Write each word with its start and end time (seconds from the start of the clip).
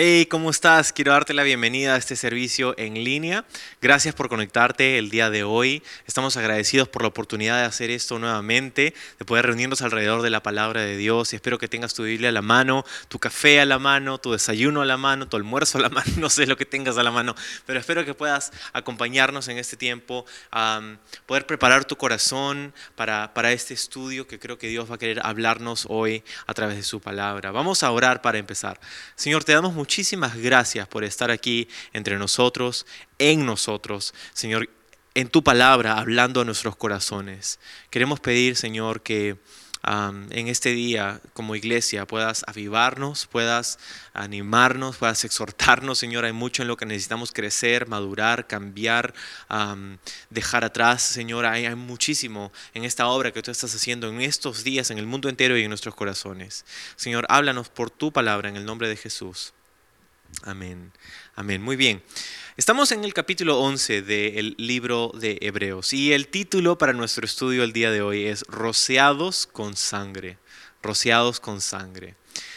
Hey, 0.00 0.26
¿cómo 0.26 0.50
estás? 0.50 0.92
Quiero 0.92 1.10
darte 1.10 1.34
la 1.34 1.42
bienvenida 1.42 1.96
a 1.96 1.96
este 1.96 2.14
servicio 2.14 2.72
en 2.78 3.02
línea. 3.02 3.44
Gracias 3.82 4.14
por 4.14 4.28
conectarte 4.28 4.96
el 4.96 5.10
día 5.10 5.28
de 5.28 5.42
hoy. 5.42 5.82
Estamos 6.06 6.36
agradecidos 6.36 6.86
por 6.86 7.02
la 7.02 7.08
oportunidad 7.08 7.58
de 7.58 7.64
hacer 7.64 7.90
esto 7.90 8.16
nuevamente, 8.20 8.94
de 9.18 9.24
poder 9.24 9.46
reunirnos 9.46 9.82
alrededor 9.82 10.22
de 10.22 10.30
la 10.30 10.40
palabra 10.40 10.82
de 10.82 10.96
Dios. 10.96 11.32
Y 11.32 11.36
espero 11.36 11.58
que 11.58 11.66
tengas 11.66 11.94
tu 11.94 12.04
Biblia 12.04 12.28
a 12.28 12.32
la 12.32 12.42
mano, 12.42 12.84
tu 13.08 13.18
café 13.18 13.60
a 13.60 13.64
la 13.64 13.80
mano, 13.80 14.18
tu 14.18 14.30
desayuno 14.30 14.82
a 14.82 14.84
la 14.84 14.96
mano, 14.96 15.28
tu 15.28 15.36
almuerzo 15.36 15.78
a 15.78 15.80
la 15.80 15.88
mano, 15.88 16.12
no 16.16 16.30
sé 16.30 16.46
lo 16.46 16.56
que 16.56 16.64
tengas 16.64 16.96
a 16.96 17.02
la 17.02 17.10
mano, 17.10 17.34
pero 17.66 17.80
espero 17.80 18.04
que 18.04 18.14
puedas 18.14 18.52
acompañarnos 18.72 19.48
en 19.48 19.58
este 19.58 19.76
tiempo, 19.76 20.24
poder 21.26 21.44
preparar 21.44 21.84
tu 21.86 21.96
corazón 21.96 22.72
para, 22.94 23.34
para 23.34 23.50
este 23.50 23.74
estudio 23.74 24.28
que 24.28 24.38
creo 24.38 24.58
que 24.58 24.68
Dios 24.68 24.88
va 24.88 24.94
a 24.94 24.98
querer 24.98 25.20
hablarnos 25.24 25.86
hoy 25.88 26.22
a 26.46 26.54
través 26.54 26.76
de 26.76 26.84
su 26.84 27.00
palabra. 27.00 27.50
Vamos 27.50 27.82
a 27.82 27.90
orar 27.90 28.22
para 28.22 28.38
empezar. 28.38 28.78
Señor, 29.16 29.42
te 29.42 29.52
damos 29.52 29.74
muchísimas 29.88 30.36
gracias 30.36 30.86
por 30.86 31.02
estar 31.02 31.30
aquí 31.30 31.66
entre 31.94 32.18
nosotros, 32.18 32.84
en 33.18 33.46
nosotros, 33.46 34.12
Señor, 34.34 34.68
en 35.14 35.30
tu 35.30 35.42
palabra, 35.42 35.96
hablando 35.96 36.42
a 36.42 36.44
nuestros 36.44 36.76
corazones. 36.76 37.58
Queremos 37.88 38.20
pedir, 38.20 38.54
Señor, 38.56 39.00
que 39.00 39.38
en 39.82 40.48
este 40.48 40.72
día 40.72 41.22
como 41.32 41.56
iglesia 41.56 42.06
puedas 42.06 42.44
avivarnos, 42.46 43.26
puedas 43.28 43.78
animarnos, 44.12 44.98
puedas 44.98 45.24
exhortarnos, 45.24 45.98
Señor. 45.98 46.26
Hay 46.26 46.34
mucho 46.34 46.60
en 46.60 46.68
lo 46.68 46.76
que 46.76 46.84
necesitamos 46.84 47.32
crecer, 47.32 47.88
madurar, 47.88 48.46
cambiar, 48.46 49.14
dejar 50.28 50.64
atrás, 50.64 51.00
Señor. 51.00 51.46
Hay, 51.46 51.64
hay 51.64 51.76
muchísimo 51.76 52.52
en 52.74 52.84
esta 52.84 53.06
obra 53.06 53.32
que 53.32 53.40
tú 53.40 53.50
estás 53.50 53.74
haciendo 53.74 54.10
en 54.10 54.20
estos 54.20 54.64
días, 54.64 54.90
en 54.90 54.98
el 54.98 55.06
mundo 55.06 55.30
entero 55.30 55.56
y 55.56 55.62
en 55.62 55.70
nuestros 55.70 55.94
corazones. 55.94 56.66
Señor, 56.96 57.24
háblanos 57.30 57.70
por 57.70 57.88
tu 57.88 58.12
palabra 58.12 58.50
en 58.50 58.56
el 58.56 58.66
nombre 58.66 58.86
de 58.86 58.96
Jesús. 58.96 59.54
Amén. 60.42 60.92
Amén. 61.34 61.62
Muy 61.62 61.76
bien. 61.76 62.02
Estamos 62.56 62.92
en 62.92 63.04
el 63.04 63.14
capítulo 63.14 63.60
11 63.60 64.02
del 64.02 64.54
libro 64.58 65.12
de 65.14 65.38
Hebreos 65.40 65.92
y 65.92 66.12
el 66.12 66.28
título 66.28 66.78
para 66.78 66.92
nuestro 66.92 67.24
estudio 67.24 67.64
el 67.64 67.72
día 67.72 67.90
de 67.90 68.02
hoy 68.02 68.26
es 68.26 68.42
Rociados 68.48 69.46
con 69.46 69.76
sangre. 69.76 70.38
Rociados 70.82 71.40
con 71.40 71.60
sangre. 71.60 72.14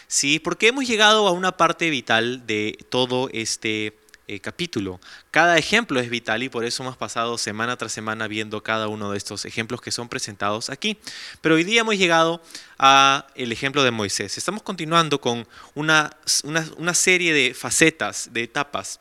Sí, 0.08 0.40
porque 0.40 0.68
hemos 0.68 0.88
llegado 0.88 1.28
a 1.28 1.32
una 1.32 1.58
parte 1.58 1.90
vital 1.90 2.46
de 2.46 2.78
todo 2.90 3.30
este 3.32 3.98
eh, 4.28 4.40
capítulo. 4.40 5.00
Cada 5.32 5.58
ejemplo 5.58 6.00
es 6.00 6.10
vital 6.10 6.44
y 6.44 6.50
por 6.50 6.66
eso 6.66 6.84
hemos 6.84 6.98
pasado 6.98 7.38
semana 7.38 7.78
tras 7.78 7.92
semana 7.92 8.28
viendo 8.28 8.64
cada 8.64 8.88
uno 8.88 9.12
de 9.12 9.18
estos 9.18 9.46
ejemplos 9.46 9.82
que 9.82 9.92
son 9.92 10.10
presentados 10.10 10.70
aquí. 10.70 10.98
Pero 11.42 11.56
hoy 11.56 11.64
día 11.64 11.82
hemos 11.82 11.98
llegado 11.98 12.42
a 12.78 13.28
el 13.36 13.52
ejemplo 13.52 13.84
de 13.84 13.92
Moisés. 13.92 14.38
Estamos 14.38 14.64
continuando 14.64 15.20
con 15.22 15.48
una, 15.76 16.16
una 16.78 16.94
serie 16.94 17.34
de 17.34 17.54
facetas, 17.54 18.30
de 18.32 18.44
etapas 18.44 19.00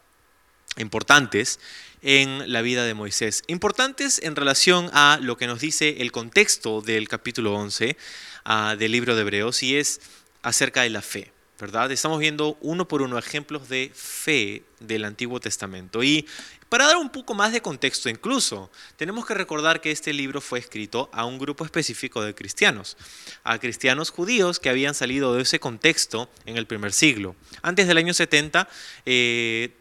importantes 0.77 1.61
en 2.03 2.51
la 2.51 2.63
vida 2.63 2.85
de 2.85 2.95
Moisés. 2.95 3.43
Importantes 3.47 4.21
en 4.23 4.37
relación 4.37 4.91
a 4.93 5.19
lo 5.21 5.37
que 5.37 5.47
nos 5.47 5.61
dice 5.61 5.97
el 6.01 6.13
contexto 6.13 6.81
del 6.81 7.09
capítulo 7.09 7.55
11 7.55 7.97
ah, 8.45 8.77
del 8.79 8.93
libro 8.93 9.15
de 9.15 9.23
Hebreos 9.23 9.63
y 9.63 9.77
es 9.77 10.01
acerca 10.43 10.83
de 10.83 10.91
la 10.91 11.03
fe. 11.03 11.33
Estamos 11.63 12.19
viendo 12.19 12.57
uno 12.63 12.89
por 12.89 13.03
uno 13.03 13.19
ejemplos 13.19 13.69
de 13.69 13.91
fe 13.95 14.63
del 14.79 15.05
Antiguo 15.05 15.41
Testamento. 15.41 16.03
Y 16.03 16.27
para 16.71 16.87
dar 16.87 16.97
un 16.97 17.11
poco 17.11 17.35
más 17.35 17.53
de 17.53 17.61
contexto 17.61 18.09
incluso, 18.09 18.71
tenemos 18.97 19.27
que 19.27 19.35
recordar 19.35 19.83
que 19.83 19.91
este 19.91 20.15
libro 20.15 20.41
fue 20.41 20.59
escrito 20.59 21.11
a 21.13 21.27
un 21.27 21.39
grupo 21.39 21.67
específico 21.67 22.23
de 22.23 22.35
cristianos, 22.35 22.97
a 23.45 23.59
cristianos 23.59 24.09
judíos 24.09 24.59
que 24.59 24.71
habían 24.71 24.95
salido 24.95 25.35
de 25.35 25.43
ese 25.43 25.61
contexto 25.61 26.31
en 26.47 26.57
el 26.57 26.67
primer 26.67 26.95
siglo. 26.95 27.37
Antes 27.61 27.87
del 27.87 27.99
año 27.99 28.15
70, 28.15 28.67
eh, 29.05 29.77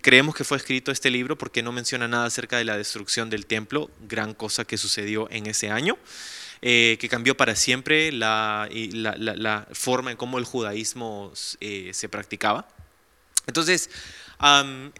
creemos 0.00 0.36
que 0.36 0.44
fue 0.44 0.56
escrito 0.56 0.92
este 0.92 1.10
libro 1.10 1.36
porque 1.36 1.64
no 1.64 1.72
menciona 1.72 2.06
nada 2.06 2.26
acerca 2.26 2.58
de 2.58 2.64
la 2.64 2.76
destrucción 2.76 3.28
del 3.28 3.46
templo, 3.46 3.90
gran 4.06 4.34
cosa 4.34 4.64
que 4.64 4.78
sucedió 4.78 5.28
en 5.32 5.46
ese 5.46 5.70
año. 5.70 5.98
Eh, 6.60 6.96
que 7.00 7.08
cambió 7.08 7.36
para 7.36 7.54
siempre 7.54 8.10
la, 8.10 8.68
forma 9.72 10.10
en 10.10 10.16
cómo 10.16 10.38
el 10.38 10.44
judaísmo 10.44 11.32
eh, 11.60 11.90
se 11.94 12.08
practicaba. 12.08 12.66
Entonces, 13.46 13.90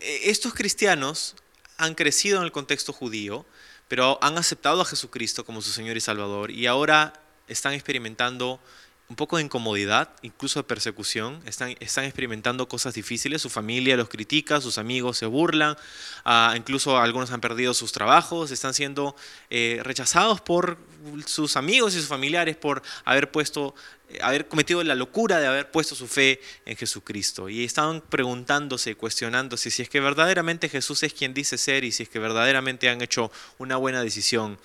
e, 0.00 0.30
estos 0.30 0.54
cristianos 0.54 1.34
han 1.76 1.94
crecido 1.94 2.38
en 2.38 2.44
el 2.44 2.52
contexto 2.52 2.92
judío, 2.92 3.44
pero 3.88 4.18
han 4.22 4.38
aceptado 4.38 4.82
a 4.82 4.84
Jesucristo 4.84 5.44
como 5.44 5.60
su 5.60 5.70
Señor 5.70 5.96
y 5.96 6.00
Salvador 6.00 6.50
y 6.52 6.66
ahora 6.66 7.12
están 7.48 7.72
experimentando 7.72 8.60
un 9.08 9.16
poco 9.16 9.38
de 9.38 9.42
incomodidad, 9.42 10.10
incluso 10.20 10.60
de 10.60 10.64
persecución, 10.64 11.40
están, 11.46 11.70
experimentando 11.80 12.68
cosas 12.68 12.92
difíciles, 12.92 13.40
su 13.40 13.48
familia 13.48 13.96
los 13.96 14.10
critica, 14.10 14.60
sus 14.60 14.76
amigos 14.76 15.16
se 15.16 15.24
burlan, 15.24 15.76
ah, 16.24 16.52
incluso 16.56 16.98
algunos 16.98 17.30
han 17.30 17.40
perdido 17.40 17.72
sus 17.72 17.92
trabajos, 17.92 18.50
están 18.50 18.74
siendo 18.74 19.16
eh, 19.48 19.80
rechazados 19.82 20.42
por 20.42 20.76
sus 21.24 21.56
amigos 21.56 21.94
y 21.94 21.98
sus 21.98 22.08
familiares 22.08 22.56
por 22.56 22.82
haber 23.04 23.30
puesto 23.30 23.74
eh, 24.10 24.18
haber 24.20 24.46
cometido 24.46 24.82
la 24.84 24.94
locura 24.94 25.40
de 25.40 25.46
haber 25.46 25.70
puesto 25.70 25.94
su 25.94 26.06
fe 26.06 26.40
en 26.66 26.76
Jesucristo. 26.76 27.48
Y 27.48 27.64
estaban 27.64 28.02
preguntándose, 28.02 28.94
cuestionándose 28.94 29.70
si 29.70 29.82
es 29.82 29.88
que 29.88 30.00
verdaderamente 30.00 30.68
Jesús 30.68 31.02
es 31.02 31.14
quien 31.14 31.32
dice 31.32 31.56
ser 31.56 31.84
y 31.84 31.92
si 31.92 32.02
es 32.02 32.08
que 32.10 32.18
verdaderamente 32.18 32.90
han 32.90 33.00
hecho 33.00 33.30
una 33.56 33.76
buena 33.76 34.02
decisión 34.02 34.58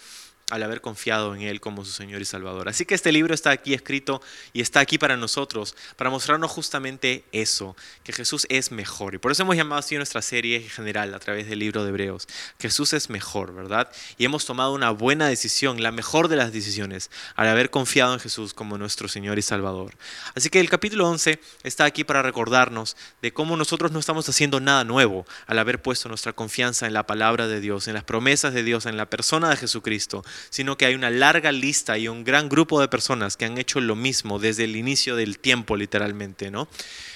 al 0.49 0.61
haber 0.61 0.81
confiado 0.81 1.33
en 1.35 1.41
Él 1.41 1.61
como 1.61 1.85
su 1.85 1.91
Señor 1.91 2.21
y 2.21 2.25
Salvador. 2.25 2.67
Así 2.67 2.85
que 2.85 2.95
este 2.95 3.11
libro 3.11 3.33
está 3.33 3.51
aquí 3.51 3.73
escrito 3.73 4.21
y 4.51 4.61
está 4.61 4.81
aquí 4.81 4.97
para 4.97 5.17
nosotros, 5.17 5.75
para 5.95 6.09
mostrarnos 6.09 6.51
justamente 6.51 7.23
eso, 7.31 7.75
que 8.03 8.13
Jesús 8.13 8.45
es 8.49 8.71
mejor. 8.71 9.15
Y 9.15 9.17
por 9.17 9.31
eso 9.31 9.43
hemos 9.43 9.55
llamado 9.55 9.79
así 9.79 9.95
nuestra 9.95 10.21
serie 10.21 10.57
en 10.57 10.69
general 10.69 11.13
a 11.13 11.19
través 11.19 11.47
del 11.47 11.59
libro 11.59 11.83
de 11.83 11.89
Hebreos. 11.89 12.27
Jesús 12.59 12.93
es 12.93 13.09
mejor, 13.09 13.53
¿verdad? 13.53 13.89
Y 14.17 14.25
hemos 14.25 14.45
tomado 14.45 14.73
una 14.73 14.91
buena 14.91 15.27
decisión, 15.27 15.81
la 15.81 15.91
mejor 15.91 16.27
de 16.27 16.35
las 16.35 16.51
decisiones, 16.51 17.09
al 17.35 17.47
haber 17.47 17.69
confiado 17.69 18.13
en 18.13 18.19
Jesús 18.19 18.53
como 18.53 18.77
nuestro 18.77 19.07
Señor 19.07 19.39
y 19.39 19.41
Salvador. 19.41 19.95
Así 20.35 20.49
que 20.49 20.59
el 20.59 20.69
capítulo 20.69 21.07
11 21.09 21.39
está 21.63 21.85
aquí 21.85 22.03
para 22.03 22.21
recordarnos 22.21 22.97
de 23.21 23.33
cómo 23.33 23.55
nosotros 23.55 23.91
no 23.91 23.99
estamos 23.99 24.27
haciendo 24.27 24.59
nada 24.59 24.83
nuevo 24.83 25.25
al 25.47 25.57
haber 25.57 25.81
puesto 25.81 26.09
nuestra 26.09 26.33
confianza 26.33 26.85
en 26.85 26.93
la 26.93 27.07
palabra 27.07 27.47
de 27.47 27.61
Dios, 27.61 27.87
en 27.87 27.93
las 27.93 28.03
promesas 28.03 28.53
de 28.53 28.63
Dios, 28.63 28.85
en 28.85 28.97
la 28.97 29.09
persona 29.09 29.49
de 29.49 29.57
Jesucristo 29.57 30.23
sino 30.49 30.77
que 30.77 30.85
hay 30.85 30.95
una 30.95 31.09
larga 31.09 31.51
lista 31.51 31.97
y 31.97 32.07
un 32.07 32.23
gran 32.23 32.49
grupo 32.49 32.81
de 32.81 32.87
personas 32.87 33.37
que 33.37 33.45
han 33.45 33.57
hecho 33.57 33.79
lo 33.81 33.95
mismo 33.95 34.39
desde 34.39 34.65
el 34.65 34.75
inicio 34.75 35.15
del 35.15 35.39
tiempo, 35.39 35.75
literalmente, 35.75 36.51
¿no? 36.51 36.67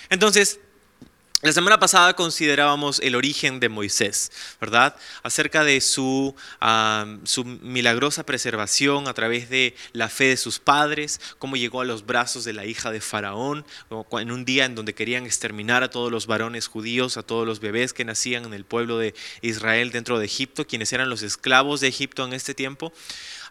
Entonces, 0.09 0.59
la 1.43 1.51
semana 1.53 1.79
pasada 1.79 2.15
considerábamos 2.15 2.99
el 2.99 3.13
origen 3.13 3.59
de 3.59 3.69
Moisés, 3.69 4.31
¿verdad? 4.59 4.95
Acerca 5.21 5.63
de 5.63 5.81
su, 5.81 6.33
su, 7.25 7.45
milagrosa 7.45 8.25
preservación 8.25 9.07
a 9.07 9.13
través 9.13 9.47
de 9.47 9.75
la 9.93 10.09
fe 10.09 10.29
de 10.29 10.37
sus 10.37 10.57
padres, 10.57 11.21
cómo 11.37 11.55
llegó 11.55 11.81
a 11.81 11.85
los 11.85 12.07
brazos 12.07 12.43
de 12.43 12.53
la 12.53 12.65
hija 12.65 12.89
de 12.89 13.01
Faraón, 13.01 13.67
en 14.13 14.31
un 14.31 14.45
día 14.45 14.65
en 14.65 14.73
donde 14.73 14.95
querían 14.95 15.27
exterminar 15.27 15.83
a 15.83 15.91
todos 15.91 16.11
los 16.11 16.25
varones 16.25 16.65
judíos, 16.65 17.17
a 17.17 17.23
todos 17.23 17.45
los 17.45 17.59
bebés 17.59 17.93
que 17.93 18.03
nacían 18.03 18.45
en 18.45 18.55
el 18.55 18.65
pueblo 18.65 18.97
de 18.97 19.13
Israel 19.43 19.91
dentro 19.91 20.17
de 20.17 20.25
Egipto, 20.25 20.65
quienes 20.65 20.91
eran 20.91 21.11
los 21.11 21.21
esclavos 21.21 21.81
de 21.81 21.87
Egipto 21.87 22.25
en 22.25 22.33
este 22.33 22.55
tiempo. 22.55 22.91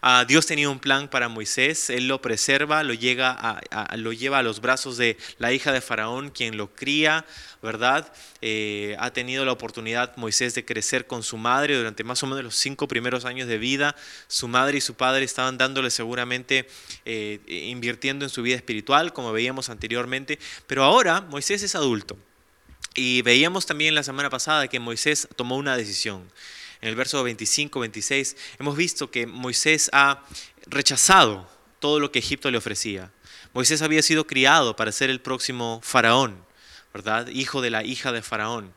Ah, 0.01 0.25
Dios 0.27 0.45
tenía 0.45 0.69
un 0.69 0.79
plan 0.79 1.07
para 1.07 1.27
Moisés, 1.27 1.89
él 1.89 2.07
lo 2.07 2.21
preserva, 2.21 2.83
lo, 2.83 2.93
llega 2.93 3.59
lo 3.95 4.13
lleva 4.13 4.39
a 4.39 4.43
los 4.43 4.61
brazos 4.61 4.97
de 4.97 5.17
la 5.39 5.53
hija 5.53 5.71
de 5.71 5.81
Faraón, 5.81 6.29
quien 6.29 6.55
lo 6.55 6.73
cría, 6.73 7.25
¿verdad? 7.63 8.11
Eh, 8.41 8.95
ha 8.99 9.11
tenido 9.11 9.43
la 9.43 9.51
oportunidad 9.51 10.15
Moisés 10.17 10.53
de 10.53 10.65
crecer 10.65 11.07
con 11.07 11.23
su 11.23 11.37
madre 11.37 11.75
durante 11.75 12.03
más 12.03 12.21
o 12.21 12.27
menos 12.27 12.43
los 12.43 12.55
cinco 12.55 12.87
primeros 12.87 13.25
años 13.25 13.47
de 13.47 13.57
vida. 13.57 13.95
Su 14.27 14.47
madre 14.47 14.77
y 14.77 14.81
su 14.81 14.93
padre 14.93 15.25
estaban 15.25 15.57
dándole 15.57 15.89
seguramente, 15.89 16.67
eh, 17.05 17.39
invirtiendo 17.47 18.25
en 18.25 18.29
su 18.29 18.43
vida 18.43 18.55
espiritual, 18.55 19.13
como 19.13 19.31
veíamos 19.31 19.69
anteriormente, 19.69 20.37
pero 20.67 20.83
ahora 20.83 21.21
Moisés 21.21 21.63
es 21.63 21.75
adulto. 21.75 22.17
Y 22.93 23.21
veíamos 23.21 23.65
también 23.65 23.93
la 23.95 24.03
semana 24.03 24.29
pasada 24.29 24.67
que 24.67 24.79
Moisés 24.79 25.27
tomó 25.35 25.57
una 25.57 25.77
decisión 25.77 26.27
en 26.81 26.89
el 26.89 26.95
verso 26.95 27.23
25, 27.23 27.79
26, 27.79 28.37
hemos 28.59 28.77
visto 28.77 29.09
que 29.09 29.25
Moisés 29.25 29.89
ha 29.93 30.23
rechazado 30.67 31.49
todo 31.79 31.99
lo 31.99 32.11
que 32.11 32.19
Egipto 32.19 32.51
le 32.51 32.57
ofrecía. 32.57 33.11
Moisés 33.53 33.81
había 33.81 34.01
sido 34.01 34.27
criado 34.27 34.75
para 34.75 34.91
ser 34.91 35.09
el 35.09 35.21
próximo 35.21 35.79
faraón, 35.83 36.43
¿verdad? 36.93 37.27
Hijo 37.29 37.61
de 37.61 37.69
la 37.69 37.83
hija 37.83 38.11
de 38.11 38.21
faraón. 38.21 38.73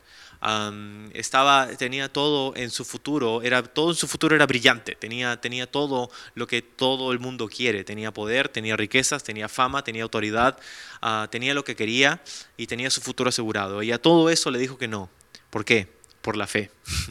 estaba, 1.12 1.68
tenía 1.76 2.10
todo 2.10 2.54
en 2.56 2.70
su 2.70 2.84
futuro, 2.84 3.42
era, 3.42 3.62
todo 3.62 3.90
en 3.90 3.96
su 3.96 4.08
futuro 4.08 4.34
era 4.34 4.46
brillante, 4.46 4.94
tenía, 4.94 5.38
tenía 5.38 5.70
todo 5.70 6.10
lo 6.34 6.46
que 6.46 6.62
todo 6.62 7.12
el 7.12 7.18
mundo 7.18 7.46
quiere, 7.48 7.84
tenía 7.84 8.10
poder, 8.10 8.48
tenía 8.48 8.76
riquezas, 8.76 9.22
tenía 9.22 9.48
fama, 9.48 9.84
tenía 9.84 10.02
autoridad, 10.02 10.58
ah, 11.02 11.28
tenía 11.30 11.52
lo 11.52 11.64
que 11.64 11.76
quería 11.76 12.22
y 12.56 12.66
tenía 12.66 12.88
su 12.90 13.02
futuro 13.02 13.28
asegurado. 13.28 13.82
Y 13.82 13.92
a 13.92 14.00
todo 14.00 14.30
eso 14.30 14.50
le 14.50 14.58
dijo 14.58 14.78
que 14.78 14.88
no. 14.88 15.10
¿Por 15.50 15.64
qué? 15.64 15.99
Por 16.22 16.36
la 16.36 16.46
fe. 16.46 16.70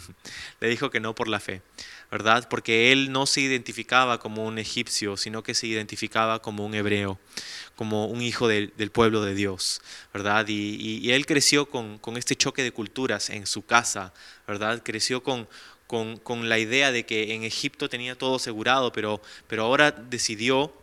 le 0.59 0.67
dijo 0.67 0.89
que 0.89 0.99
no 0.99 1.15
por 1.15 1.27
la 1.27 1.39
fe. 1.39 1.61
¿verdad? 2.11 2.47
Porque 2.49 2.91
él 2.91 3.11
no 3.11 3.25
se 3.25 3.41
identificaba 3.41 4.19
como 4.19 4.45
un 4.45 4.57
egipcio, 4.57 5.15
sino 5.15 5.43
que 5.43 5.53
se 5.53 5.67
identificaba 5.67 6.41
como 6.41 6.65
un 6.65 6.73
hebreo, 6.73 7.19
como 7.75 8.07
un 8.07 8.21
hijo 8.21 8.47
del, 8.47 8.71
pueblo 8.91 9.23
de 9.23 9.35
Dios, 9.35 9.81
¿verdad? 10.13 10.45
Y, 10.47 11.11
él 11.11 11.25
creció 11.25 11.69
con, 11.69 11.99
este 12.17 12.35
choque 12.35 12.63
de 12.63 12.71
culturas 12.71 13.29
en 13.29 13.45
su 13.45 13.63
casa, 13.63 14.13
¿verdad? 14.47 14.81
Creció 14.83 15.21
con, 15.21 15.47
la 16.49 16.57
idea 16.57 16.91
de 16.91 17.05
que 17.05 17.33
en 17.33 17.43
Egipto 17.43 17.89
tenía 17.89 18.15
todo 18.17 18.37
asegurado, 18.37 18.91
pero 18.91 19.21
ahora 19.59 19.91
decidió 19.91 20.73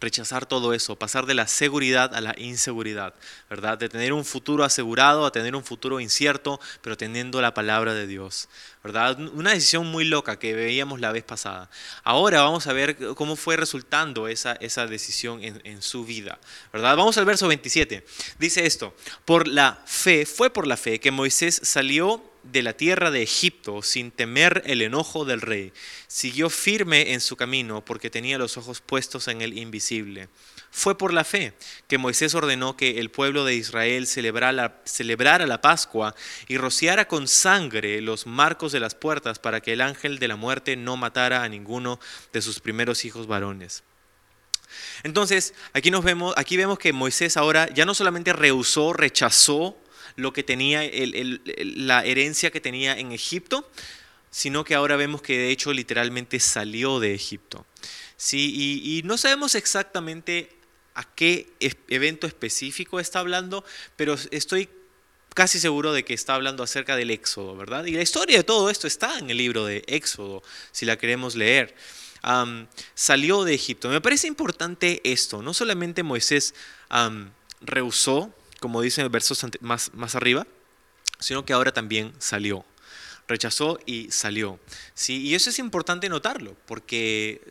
rechazar 0.00 0.46
todo 0.46 0.74
eso, 0.74 0.96
pasar 0.96 1.26
de 1.26 1.34
la 1.34 1.46
seguridad 1.46 2.14
a 2.14 2.20
la 2.20 2.34
inseguridad, 2.38 3.14
¿verdad? 3.48 3.78
De 3.78 3.88
tener 3.88 4.12
un 4.12 4.24
futuro 4.24 4.64
asegurado 4.64 5.24
a 5.24 5.32
tener 5.32 5.54
un 5.54 5.64
futuro 5.64 6.00
incierto, 6.00 6.60
pero 6.82 6.96
teniendo 6.96 7.40
la 7.40 7.54
palabra 7.54 7.94
de 7.94 8.06
Dios, 8.06 8.48
¿verdad? 8.82 9.18
Una 9.18 9.52
decisión 9.52 9.86
muy 9.86 10.04
loca 10.04 10.38
que 10.38 10.54
veíamos 10.54 11.00
la 11.00 11.12
vez 11.12 11.24
pasada. 11.24 11.70
Ahora 12.02 12.42
vamos 12.42 12.66
a 12.66 12.72
ver 12.72 12.96
cómo 13.14 13.36
fue 13.36 13.56
resultando 13.56 14.28
esa, 14.28 14.52
esa 14.54 14.86
decisión 14.86 15.42
en, 15.42 15.60
en 15.64 15.82
su 15.82 16.04
vida, 16.04 16.38
¿verdad? 16.72 16.96
Vamos 16.96 17.16
al 17.18 17.24
verso 17.24 17.48
27. 17.48 18.04
Dice 18.38 18.66
esto, 18.66 18.94
por 19.24 19.46
la 19.48 19.82
fe, 19.86 20.26
fue 20.26 20.50
por 20.50 20.66
la 20.66 20.76
fe 20.76 21.00
que 21.00 21.10
Moisés 21.10 21.60
salió 21.62 22.33
de 22.44 22.62
la 22.62 22.74
tierra 22.74 23.10
de 23.10 23.22
Egipto 23.22 23.82
sin 23.82 24.10
temer 24.10 24.62
el 24.66 24.82
enojo 24.82 25.24
del 25.24 25.40
rey. 25.40 25.72
Siguió 26.06 26.50
firme 26.50 27.12
en 27.12 27.20
su 27.20 27.36
camino 27.36 27.84
porque 27.84 28.10
tenía 28.10 28.38
los 28.38 28.56
ojos 28.56 28.80
puestos 28.80 29.28
en 29.28 29.40
el 29.40 29.58
invisible. 29.58 30.28
Fue 30.70 30.98
por 30.98 31.12
la 31.12 31.24
fe 31.24 31.54
que 31.88 31.98
Moisés 31.98 32.34
ordenó 32.34 32.76
que 32.76 32.98
el 32.98 33.10
pueblo 33.10 33.44
de 33.44 33.54
Israel 33.54 34.06
celebrara 34.06 34.82
celebrara 34.84 35.46
la 35.46 35.60
Pascua 35.60 36.14
y 36.48 36.56
rociara 36.56 37.06
con 37.08 37.28
sangre 37.28 38.00
los 38.00 38.26
marcos 38.26 38.72
de 38.72 38.80
las 38.80 38.94
puertas 38.94 39.38
para 39.38 39.60
que 39.60 39.72
el 39.72 39.80
ángel 39.80 40.18
de 40.18 40.28
la 40.28 40.36
muerte 40.36 40.76
no 40.76 40.96
matara 40.96 41.42
a 41.42 41.48
ninguno 41.48 42.00
de 42.32 42.42
sus 42.42 42.60
primeros 42.60 43.04
hijos 43.04 43.26
varones. 43.26 43.84
Entonces, 45.02 45.54
aquí, 45.72 45.90
nos 45.90 46.04
vemos, 46.04 46.34
aquí 46.36 46.56
vemos 46.56 46.78
que 46.78 46.92
Moisés 46.92 47.36
ahora 47.36 47.68
ya 47.72 47.84
no 47.84 47.94
solamente 47.94 48.32
rehusó, 48.32 48.92
rechazó 48.92 49.76
lo 50.16 50.32
que 50.32 50.42
tenía, 50.42 50.82
la 51.58 52.04
herencia 52.04 52.50
que 52.50 52.60
tenía 52.60 52.98
en 52.98 53.12
Egipto, 53.12 53.68
sino 54.30 54.64
que 54.64 54.74
ahora 54.74 54.96
vemos 54.96 55.22
que 55.22 55.38
de 55.38 55.50
hecho 55.50 55.72
literalmente 55.72 56.40
salió 56.40 57.00
de 57.00 57.14
Egipto. 57.14 57.66
Sí, 58.16 58.82
y, 58.82 59.02
no 59.04 59.16
sabemos 59.16 59.54
exactamente 59.54 60.50
a 60.94 61.04
qué 61.14 61.52
evento 61.88 62.26
específico 62.26 63.00
está 63.00 63.18
hablando, 63.18 63.64
pero 63.96 64.16
estoy 64.30 64.68
casi 65.34 65.58
seguro 65.58 65.92
de 65.92 66.04
que 66.04 66.14
está 66.14 66.34
hablando 66.36 66.62
acerca 66.62 66.96
del 66.96 67.10
Éxodo, 67.10 67.56
¿verdad? 67.56 67.84
Y 67.86 67.92
la 67.92 68.02
historia 68.02 68.38
de 68.38 68.44
todo 68.44 68.70
esto 68.70 68.86
está 68.86 69.18
en 69.18 69.30
el 69.30 69.36
libro 69.36 69.66
de 69.66 69.84
Éxodo, 69.86 70.42
si 70.70 70.86
la 70.86 70.96
queremos 70.96 71.34
leer. 71.34 71.74
salió 72.94 73.44
de 73.44 73.54
Egipto. 73.54 73.88
Me 73.88 74.00
parece 74.00 74.26
importante 74.28 75.00
esto, 75.04 75.42
no 75.42 75.54
solamente 75.54 76.02
Moisés 76.02 76.54
rehusó 77.60 78.34
como 78.64 78.80
dice 78.80 79.02
en 79.02 79.04
el 79.04 79.10
verso 79.10 79.34
más, 79.60 79.92
más 79.92 80.14
arriba, 80.14 80.46
sino 81.18 81.44
que 81.44 81.52
ahora 81.52 81.74
también 81.74 82.14
salió. 82.18 82.64
Rechazó 83.28 83.78
y 83.84 84.10
salió. 84.10 84.58
¿sí? 84.94 85.20
Y 85.20 85.34
eso 85.34 85.50
es 85.50 85.58
importante 85.58 86.08
notarlo, 86.08 86.56
porque 86.64 87.42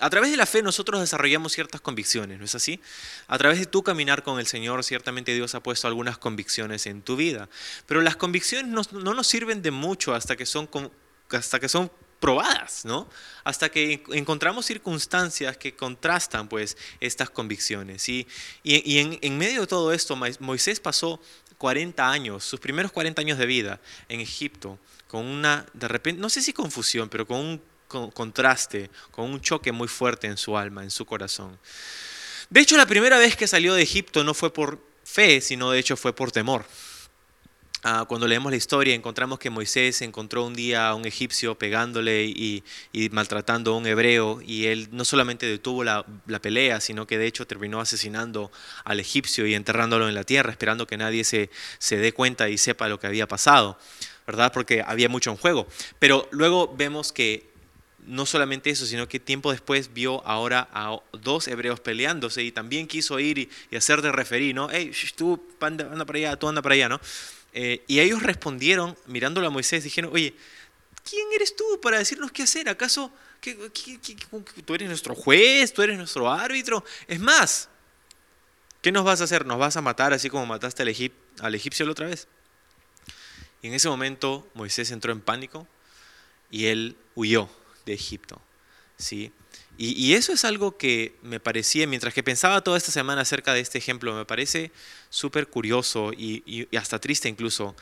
a 0.00 0.10
través 0.10 0.32
de 0.32 0.36
la 0.36 0.44
fe 0.44 0.64
nosotros 0.64 1.00
desarrollamos 1.00 1.52
ciertas 1.52 1.80
convicciones, 1.80 2.40
¿no 2.40 2.44
es 2.44 2.56
así? 2.56 2.80
A 3.28 3.38
través 3.38 3.60
de 3.60 3.66
tu 3.66 3.84
caminar 3.84 4.24
con 4.24 4.40
el 4.40 4.48
Señor, 4.48 4.82
ciertamente 4.82 5.32
Dios 5.34 5.54
ha 5.54 5.62
puesto 5.62 5.86
algunas 5.86 6.18
convicciones 6.18 6.86
en 6.86 7.00
tu 7.00 7.14
vida. 7.14 7.48
Pero 7.86 8.00
las 8.00 8.16
convicciones 8.16 8.66
no, 8.66 8.82
no 9.00 9.14
nos 9.14 9.28
sirven 9.28 9.62
de 9.62 9.70
mucho 9.70 10.16
hasta 10.16 10.34
que 10.34 10.46
son, 10.46 10.68
hasta 11.30 11.60
que 11.60 11.68
son 11.68 11.92
probadas, 12.20 12.84
¿no? 12.84 13.08
Hasta 13.44 13.68
que 13.68 14.02
encontramos 14.12 14.66
circunstancias 14.66 15.56
que 15.56 15.74
contrastan, 15.74 16.48
pues, 16.48 16.76
estas 17.00 17.30
convicciones. 17.30 18.08
Y, 18.08 18.26
y, 18.62 18.98
en, 18.98 19.38
medio 19.38 19.62
de 19.62 19.66
todo 19.66 19.92
esto, 19.92 20.16
Moisés 20.40 20.80
pasó 20.80 21.20
40 21.58 22.10
años, 22.10 22.44
sus 22.44 22.60
primeros 22.60 22.92
40 22.92 23.20
años 23.20 23.38
de 23.38 23.46
vida 23.46 23.80
en 24.08 24.20
Egipto, 24.20 24.78
con 25.08 25.24
una, 25.24 25.66
de 25.72 25.88
repente, 25.88 26.20
no 26.20 26.28
sé 26.28 26.42
si 26.42 26.52
confusión, 26.52 27.08
pero 27.08 27.26
con 27.26 27.38
un 27.38 27.62
contraste, 28.10 28.90
con 29.10 29.30
un 29.30 29.40
choque 29.40 29.72
muy 29.72 29.88
fuerte 29.88 30.26
en 30.26 30.36
su 30.36 30.56
alma, 30.56 30.82
en 30.82 30.90
su 30.90 31.06
corazón. 31.06 31.58
De 32.50 32.60
hecho, 32.60 32.76
la 32.76 32.86
primera 32.86 33.18
vez 33.18 33.36
que 33.36 33.46
salió 33.46 33.74
de 33.74 33.82
Egipto 33.82 34.24
no 34.24 34.34
fue 34.34 34.52
por 34.52 34.80
fe, 35.04 35.40
sino 35.40 35.70
de 35.70 35.78
hecho 35.78 35.96
fue 35.96 36.14
por 36.14 36.32
temor. 36.32 36.66
Ah, 37.88 38.04
cuando 38.08 38.26
leemos 38.26 38.50
la 38.50 38.56
historia 38.56 38.96
encontramos 38.96 39.38
que 39.38 39.48
Moisés 39.48 40.02
encontró 40.02 40.44
un 40.44 40.54
día 40.54 40.88
a 40.88 40.96
un 40.96 41.06
egipcio 41.06 41.56
pegándole 41.56 42.24
y, 42.24 42.64
maltratando 43.12 43.74
a 43.74 43.76
un 43.76 43.86
hebreo 43.86 44.40
y 44.44 44.66
él 44.66 44.88
no 44.90 45.04
solamente 45.04 45.46
detuvo 45.46 45.84
la, 45.84 46.04
pelea, 46.42 46.80
sino 46.80 47.06
que 47.06 47.16
de 47.16 47.28
hecho 47.28 47.46
terminó 47.46 47.80
asesinando 47.80 48.50
al 48.82 48.98
egipcio 48.98 49.46
y 49.46 49.54
enterrándolo 49.54 50.08
en 50.08 50.16
la 50.16 50.24
tierra, 50.24 50.50
esperando 50.50 50.88
que 50.88 50.96
nadie 50.96 51.22
se, 51.22 51.48
se 51.78 51.96
dé 51.96 52.12
cuenta 52.12 52.48
y 52.48 52.58
sepa 52.58 52.88
lo 52.88 52.98
que 52.98 53.06
había 53.06 53.28
pasado, 53.28 53.78
¿verdad? 54.26 54.52
Porque 54.52 54.82
había 54.84 55.08
mucho 55.08 55.30
en 55.30 55.36
juego. 55.36 55.68
Pero 56.00 56.26
luego 56.32 56.74
vemos 56.76 57.12
que 57.12 57.48
no 58.04 58.26
solamente 58.26 58.70
eso, 58.70 58.84
sino 58.86 59.06
que 59.06 59.20
tiempo 59.20 59.52
después 59.52 59.94
vio 59.94 60.26
ahora 60.26 60.68
a 60.72 60.98
dos 61.12 61.46
hebreos 61.46 61.78
peleándose 61.78 62.42
y 62.42 62.50
también 62.50 62.88
quiso 62.88 63.20
ir 63.20 63.38
y, 63.70 63.76
hacer 63.76 64.02
de 64.02 64.10
referir, 64.10 64.56
¿no? 64.56 64.68
Hey, 64.72 64.90
tú 65.14 65.40
anda 65.60 66.04
para 66.04 66.18
allá, 66.18 66.36
tú 66.36 66.48
anda 66.48 66.62
para 66.62 66.74
allá, 66.74 66.88
¿no? 66.88 67.00
Eh, 67.58 67.82
y 67.86 68.00
ellos 68.00 68.22
respondieron, 68.22 68.98
mirándolo 69.06 69.46
a 69.46 69.50
Moisés, 69.50 69.82
dijeron, 69.82 70.10
oye, 70.12 70.34
¿quién 71.08 71.26
eres 71.34 71.56
tú 71.56 71.64
para 71.80 71.96
decirnos 71.96 72.30
qué 72.30 72.42
hacer? 72.42 72.68
¿Acaso 72.68 73.10
tú 73.40 74.74
eres 74.74 74.88
nuestro 74.88 75.14
juez? 75.14 75.72
¿Tú 75.72 75.80
eres 75.80 75.96
nuestro 75.96 76.30
árbitro? 76.30 76.84
Es 77.08 77.18
más, 77.18 77.70
¿qué 78.82 78.92
nos 78.92 79.06
vas 79.06 79.22
a 79.22 79.24
hacer? 79.24 79.46
¿Nos 79.46 79.58
vas 79.58 79.74
a 79.78 79.80
matar 79.80 80.12
así 80.12 80.28
como 80.28 80.44
mataste 80.44 80.82
al, 80.82 80.94
al 81.40 81.54
egipcio 81.54 81.86
la 81.86 81.92
otra 81.92 82.08
vez? 82.08 82.28
Y 83.62 83.68
en 83.68 83.72
ese 83.72 83.88
momento 83.88 84.46
Moisés 84.52 84.90
entró 84.90 85.10
en 85.10 85.22
pánico 85.22 85.66
y 86.50 86.66
él 86.66 86.94
huyó 87.14 87.48
de 87.86 87.94
Egipto. 87.94 88.38
¿sí? 88.98 89.32
Y, 89.78 90.14
eso 90.14 90.32
es 90.32 90.44
algo 90.46 90.78
que 90.78 91.14
me 91.22 91.38
parecía, 91.38 91.86
mientras 91.86 92.14
que 92.14 92.22
pensaba 92.22 92.62
toda 92.62 92.78
esta 92.78 92.92
semana 92.92 93.22
acerca 93.22 93.52
de 93.52 93.60
este 93.60 93.76
ejemplo, 93.76 94.14
me 94.14 94.24
parece 94.24 94.70
súper 95.10 95.48
curioso 95.48 96.12
y, 96.12 96.66
hasta 96.76 96.98
triste 96.98 97.28
incluso, 97.28 97.76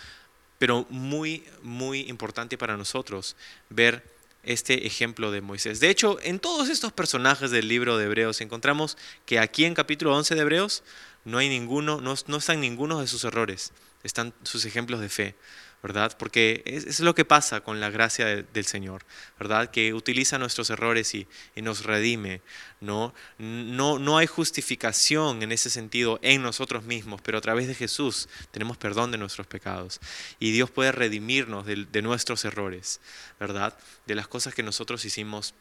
pero 0.59 0.87
muy, 0.91 1.45
muy 1.63 2.01
importante 2.03 2.59
para 2.59 2.77
nosotros 2.77 3.37
ver 3.71 4.03
este 4.43 4.87
ejemplo 4.87 5.31
de 5.31 5.41
Moisés. 5.41 5.79
De 5.79 5.89
hecho, 5.89 6.19
en 6.23 6.41
todos 6.41 6.69
estos 6.69 6.93
personajes 6.93 7.51
del 7.53 7.69
libro 7.69 7.97
de 7.97 8.07
Hebreos 8.07 8.41
encontramos 8.41 8.97
que 9.25 9.39
aquí 9.39 9.65
en 9.65 9.75
capítulo 9.75 10.17
11 10.17 10.35
de 10.35 10.41
Hebreos 10.41 10.83
no 11.25 11.39
hay 11.39 11.49
ninguno, 11.49 12.01
no, 12.01 12.15
no 12.27 12.37
están 12.37 12.61
ninguno 12.61 13.01
de 13.01 13.07
sus 13.07 13.25
errores, 13.25 13.73
están 14.03 14.35
sus 14.43 14.65
ejemplos 14.65 15.01
de 15.01 15.09
fe. 15.09 15.35
¿Verdad? 15.85 16.17
Porque 16.19 16.63
es, 16.65 17.01
lo 17.01 17.15
que 17.15 17.27
pasa 17.27 17.61
con 17.61 17.79
la 17.79 17.91
gracia 17.91 18.25
del 18.43 18.65
Señor, 18.65 19.05
¿verdad? 19.39 19.71
Que 19.71 19.93
utiliza 19.93 20.39
nuestros 20.39 20.71
errores 20.71 21.15
y, 21.15 21.29
nos 21.57 21.85
redime, 21.85 22.41
¿no? 22.81 23.13
¿no? 23.37 23.99
No 23.99 24.17
hay 24.17 24.27
justificación 24.27 25.43
en 25.43 25.53
ese 25.53 25.69
sentido 25.69 26.19
en 26.23 26.41
nosotros 26.41 26.85
mismos, 26.85 27.21
pero 27.21 27.37
a 27.37 27.43
través 27.43 27.69
de 27.69 27.75
Jesús 27.75 28.31
tenemos 28.51 28.79
perdón 28.79 29.11
de 29.11 29.19
nuestros 29.19 29.47
pecados 29.47 30.01
y 30.39 30.53
Dios 30.53 30.71
puede 30.71 30.91
redimirnos 30.91 31.67
de, 31.67 31.85
de 31.85 32.01
nuestros 32.01 32.47
errores, 32.47 33.03
¿verdad? 33.39 33.77
De 34.07 34.15
las 34.15 34.27
cosas 34.27 34.55
que 34.55 34.63
nosotros 34.63 35.05
hicimos 35.05 35.53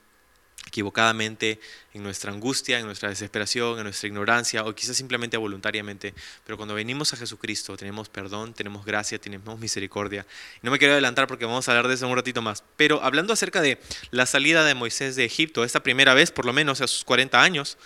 equivocadamente, 0.65 1.59
en 1.93 2.01
nuestra 2.01 2.31
angustia, 2.31 2.79
en 2.79 2.85
nuestra 2.85 3.09
desesperación, 3.09 3.77
en 3.77 3.83
nuestra 3.83 4.07
ignorancia 4.07 4.63
o 4.63 4.73
quizás 4.73 4.97
simplemente 4.97 5.37
voluntariamente. 5.37 6.13
Pero 6.45 6.57
cuando 6.57 6.73
venimos 6.73 7.13
a 7.13 7.17
Jesucristo 7.17 7.77
tenemos 7.77 8.09
perdón, 8.09 8.53
tenemos 8.53 8.85
gracia, 8.85 9.19
tenemos 9.19 9.59
misericordia. 9.59 10.25
No 10.61 10.71
me 10.71 10.79
quiero 10.79 10.93
adelantar 10.93 11.27
porque 11.27 11.45
vamos 11.45 11.67
a 11.67 11.71
hablar 11.71 11.87
de 11.87 11.93
eso 11.95 12.07
un 12.07 12.15
ratito 12.15 12.41
más. 12.41 12.63
Pero 12.75 13.03
hablando 13.03 13.33
acerca 13.33 13.61
de 13.61 13.79
la 14.11 14.25
salida 14.25 14.63
de 14.63 14.73
Moisés 14.73 15.15
de 15.15 15.25
Egipto, 15.25 15.63
esta 15.63 15.83
primera 15.83 16.13
vez, 16.13 16.31
por 16.31 16.45
lo 16.45 16.53
menos 16.53 16.81
a 16.81 16.87
sus 16.87 17.03
40 17.03 17.41
años, 17.41 17.77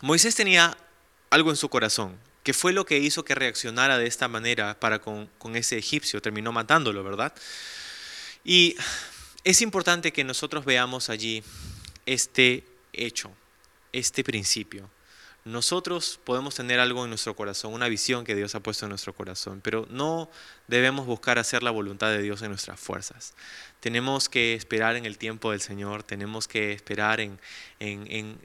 Moisés 0.00 0.34
tenía 0.34 0.76
algo 1.30 1.50
en 1.50 1.56
su 1.56 1.68
corazón, 1.68 2.16
que 2.44 2.54
fue 2.54 2.72
lo 2.72 2.86
que 2.86 2.98
hizo 2.98 3.24
que 3.24 3.34
reaccionara 3.34 3.98
de 3.98 4.06
esta 4.06 4.28
manera 4.28 4.78
para 4.78 5.00
con, 5.00 5.28
con 5.38 5.56
ese 5.56 5.76
egipcio, 5.76 6.22
terminó 6.22 6.52
matándolo, 6.52 7.02
¿verdad? 7.02 7.34
Y 8.44 8.76
es 9.44 9.62
importante 9.62 10.12
que 10.12 10.24
nosotros 10.24 10.64
veamos 10.64 11.10
allí 11.10 11.42
este 12.06 12.64
hecho, 12.92 13.30
este 13.92 14.24
principio. 14.24 14.90
nosotros 15.44 16.20
podemos 16.24 16.54
tener 16.56 16.78
algo 16.78 17.04
en 17.04 17.10
nuestro 17.10 17.34
corazón, 17.34 17.72
una 17.72 17.88
visión 17.88 18.24
que 18.24 18.34
Dios 18.34 18.54
ha 18.54 18.60
puesto 18.60 18.84
en 18.84 18.90
nuestro 18.90 19.14
corazón, 19.14 19.62
pero 19.62 19.86
no 19.88 20.28
debemos 20.66 21.06
buscar 21.06 21.38
hacer 21.38 21.62
la 21.62 21.70
voluntad 21.70 22.10
de 22.10 22.20
Dios 22.20 22.42
en 22.42 22.50
nuestras 22.50 22.78
fuerzas. 22.78 23.32
Tenemos 23.80 24.28
que 24.28 24.52
esperar 24.52 24.96
en 24.96 25.06
el 25.06 25.16
tiempo 25.16 25.52
del 25.52 25.62
Señor, 25.62 26.02
tenemos 26.02 26.48
que 26.48 26.72
esperar 26.72 27.20
en, 27.20 27.38
en, 27.78 28.38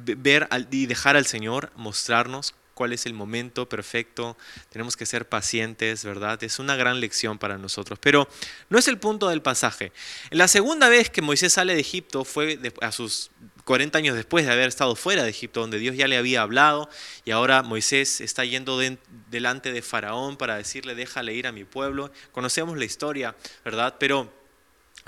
ver 0.00 0.48
y 0.70 0.86
dejar 0.86 1.16
al 1.16 1.26
Señor 1.26 1.72
mostrarnos 1.74 2.54
cuál 2.78 2.92
es 2.92 3.06
el 3.06 3.12
momento 3.12 3.68
perfecto, 3.68 4.36
tenemos 4.70 4.96
que 4.96 5.04
ser 5.04 5.28
pacientes, 5.28 6.04
¿verdad? 6.04 6.40
Es 6.44 6.60
una 6.60 6.76
gran 6.76 7.00
lección 7.00 7.36
para 7.36 7.58
nosotros, 7.58 7.98
pero 8.00 8.28
no 8.70 8.78
es 8.78 8.86
el 8.86 8.98
punto 8.98 9.28
del 9.28 9.42
pasaje. 9.42 9.90
La 10.30 10.46
segunda 10.46 10.88
vez 10.88 11.10
que 11.10 11.20
Moisés 11.20 11.54
sale 11.54 11.74
de 11.74 11.80
Egipto 11.80 12.24
fue 12.24 12.56
a 12.80 12.92
sus 12.92 13.32
40 13.64 13.98
años 13.98 14.14
después 14.14 14.46
de 14.46 14.52
haber 14.52 14.68
estado 14.68 14.94
fuera 14.94 15.24
de 15.24 15.30
Egipto, 15.30 15.58
donde 15.60 15.80
Dios 15.80 15.96
ya 15.96 16.06
le 16.06 16.16
había 16.16 16.42
hablado, 16.42 16.88
y 17.24 17.32
ahora 17.32 17.64
Moisés 17.64 18.20
está 18.20 18.44
yendo 18.44 18.80
delante 19.28 19.72
de 19.72 19.82
Faraón 19.82 20.36
para 20.36 20.56
decirle, 20.56 20.94
déjale 20.94 21.34
ir 21.34 21.48
a 21.48 21.52
mi 21.52 21.64
pueblo. 21.64 22.12
Conocemos 22.30 22.78
la 22.78 22.84
historia, 22.84 23.34
¿verdad? 23.64 23.96
Pero 23.98 24.32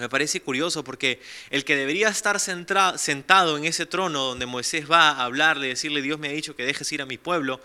me 0.00 0.08
parece 0.08 0.40
curioso 0.40 0.82
porque 0.82 1.20
el 1.50 1.64
que 1.64 1.76
debería 1.76 2.08
estar 2.08 2.40
sentado 2.40 3.56
en 3.56 3.64
ese 3.64 3.86
trono 3.86 4.24
donde 4.24 4.46
Moisés 4.46 4.90
va 4.90 5.10
a 5.10 5.24
hablarle, 5.24 5.68
decirle, 5.68 6.02
Dios 6.02 6.18
me 6.18 6.28
ha 6.28 6.32
dicho 6.32 6.56
que 6.56 6.64
dejes 6.64 6.90
ir 6.92 7.02
a 7.02 7.06
mi 7.06 7.18
pueblo, 7.18 7.60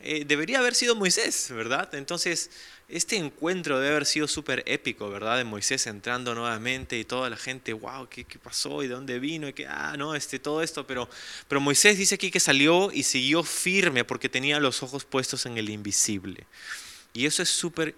eh, 0.00 0.24
debería 0.24 0.60
haber 0.60 0.74
sido 0.74 0.94
Moisés, 0.94 1.48
¿verdad? 1.50 1.92
Entonces, 1.94 2.50
este 2.88 3.16
encuentro 3.16 3.80
debe 3.80 3.96
haber 3.96 4.06
sido 4.06 4.28
súper 4.28 4.62
épico, 4.66 5.10
¿verdad? 5.10 5.36
De 5.38 5.44
Moisés 5.44 5.86
entrando 5.88 6.34
nuevamente 6.34 6.96
y 6.98 7.04
toda 7.04 7.28
la 7.28 7.36
gente, 7.36 7.72
wow, 7.72 8.08
¿qué, 8.08 8.24
qué 8.24 8.38
pasó? 8.38 8.82
¿Y 8.82 8.88
de 8.88 8.94
dónde 8.94 9.18
vino? 9.18 9.48
Y 9.48 9.52
que, 9.52 9.66
ah, 9.66 9.96
no, 9.98 10.14
este, 10.14 10.38
todo 10.38 10.62
esto. 10.62 10.86
Pero, 10.86 11.08
pero 11.48 11.60
Moisés 11.60 11.98
dice 11.98 12.14
aquí 12.14 12.30
que 12.30 12.40
salió 12.40 12.92
y 12.92 13.02
siguió 13.02 13.42
firme 13.42 14.04
porque 14.04 14.28
tenía 14.28 14.60
los 14.60 14.82
ojos 14.82 15.04
puestos 15.04 15.46
en 15.46 15.58
el 15.58 15.68
invisible. 15.68 16.46
Y 17.12 17.26
eso 17.26 17.42
es 17.42 17.48
súper 17.48 17.96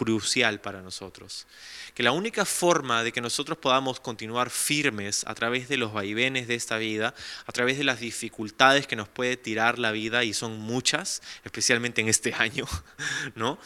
crucial 0.00 0.62
para 0.62 0.80
nosotros. 0.80 1.46
Que 1.92 2.02
la 2.02 2.12
única 2.12 2.46
forma 2.46 3.04
de 3.04 3.12
que 3.12 3.20
nosotros 3.20 3.58
podamos 3.58 4.00
continuar 4.00 4.48
firmes 4.48 5.24
a 5.26 5.34
través 5.34 5.68
de 5.68 5.76
los 5.76 5.92
vaivenes 5.92 6.48
de 6.48 6.54
esta 6.54 6.78
vida, 6.78 7.14
a 7.44 7.52
través 7.52 7.76
de 7.76 7.84
las 7.84 8.00
dificultades 8.00 8.86
que 8.86 8.96
nos 8.96 9.08
puede 9.08 9.36
tirar 9.36 9.78
la 9.78 9.92
vida, 9.92 10.24
y 10.24 10.32
son 10.32 10.58
muchas, 10.58 11.20
especialmente 11.44 12.00
en 12.00 12.08
este 12.08 12.32
año, 12.32 12.64
¿no? 13.34 13.58